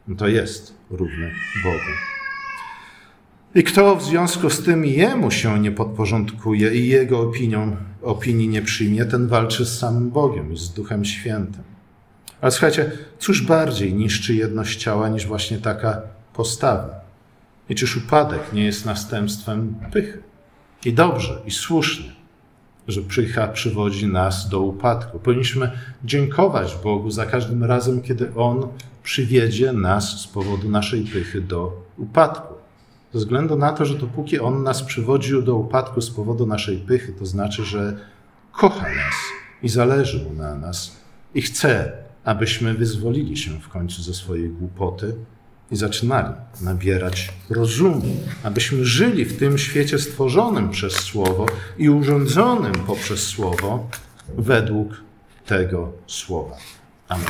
no 0.08 0.16
to 0.16 0.28
jest 0.28 0.74
równy 0.90 1.32
Bogu. 1.64 2.19
I 3.56 3.64
kto 3.64 3.96
w 3.96 4.04
związku 4.04 4.50
z 4.50 4.64
tym 4.64 4.86
jemu 4.86 5.32
się 5.32 5.60
nie 5.60 5.72
podporządkuje 5.72 6.74
i 6.74 6.88
jego 6.88 7.20
opinią, 7.20 7.76
opinii 8.02 8.48
nie 8.48 8.62
przyjmie, 8.62 9.06
ten 9.06 9.28
walczy 9.28 9.66
z 9.66 9.80
samym 9.80 10.10
Bogiem 10.10 10.54
i 10.54 10.58
z 10.58 10.70
Duchem 10.70 11.06
Świętym. 11.06 11.64
Ale 12.42 12.52
słuchajcie, 12.52 12.92
cóż 13.20 13.42
bardziej 13.42 13.94
niszczy 13.94 14.36
jedność 14.36 14.84
ciała 14.84 15.10
niż 15.10 15.26
właśnie 15.28 15.58
taka 15.58 16.02
postawa? 16.34 17.02
I 17.70 17.76
czyż 17.76 17.98
upadek 17.98 18.54
nie 18.54 18.66
jest 18.66 18.86
następstwem 18.86 19.76
pychy? 19.92 20.24
I 20.86 20.94
dobrze, 20.94 21.42
i 21.46 21.52
słusznie, 21.52 22.12
że 22.88 23.02
pycha 23.02 23.48
przywodzi 23.48 24.08
nas 24.08 24.50
do 24.50 24.62
upadku. 24.62 25.20
Powinniśmy 25.20 25.72
dziękować 26.04 26.76
Bogu 26.84 27.12
za 27.12 27.26
każdym 27.26 27.64
razem, 27.64 28.02
kiedy 28.02 28.36
On 28.36 28.68
przywiedzie 29.04 29.74
nas 29.74 30.22
z 30.22 30.28
powodu 30.28 30.70
naszej 30.70 31.04
pychy 31.04 31.42
do 31.42 31.86
upadku. 31.98 32.59
Ze 33.14 33.20
względu 33.20 33.58
na 33.58 33.72
to, 33.72 33.86
że 33.86 33.96
dopóki 33.96 34.40
On 34.40 34.64
nas 34.64 34.84
przywodził 34.84 35.42
do 35.42 35.56
upadku 35.56 36.02
z 36.02 36.12
powodu 36.12 36.46
naszej 36.46 36.78
pychy, 36.78 37.14
to 37.20 37.26
znaczy, 37.26 37.64
że 37.64 37.98
kocha 38.52 38.90
nas 38.90 39.16
i 39.64 39.70
zależy 39.70 40.26
mu 40.26 40.34
na 40.34 40.56
nas 40.56 40.98
i 41.34 41.42
chce, 41.42 41.92
abyśmy 42.24 42.74
wyzwolili 42.74 43.38
się 43.38 43.60
w 43.60 43.70
końcu 43.70 44.02
ze 44.02 44.14
swojej 44.14 44.50
głupoty 44.50 45.16
i 45.72 45.76
zaczynali 45.76 46.34
nabierać 46.62 47.34
rozumu, 47.50 48.16
abyśmy 48.44 48.86
żyli 48.86 49.26
w 49.26 49.40
tym 49.40 49.58
świecie 49.58 50.00
stworzonym 50.00 50.70
przez 50.70 50.94
Słowo 50.94 51.46
i 51.78 51.90
urządzonym 51.90 52.74
poprzez 52.74 53.20
Słowo 53.20 53.90
według 54.38 55.02
tego 55.46 55.92
Słowa. 56.08 56.58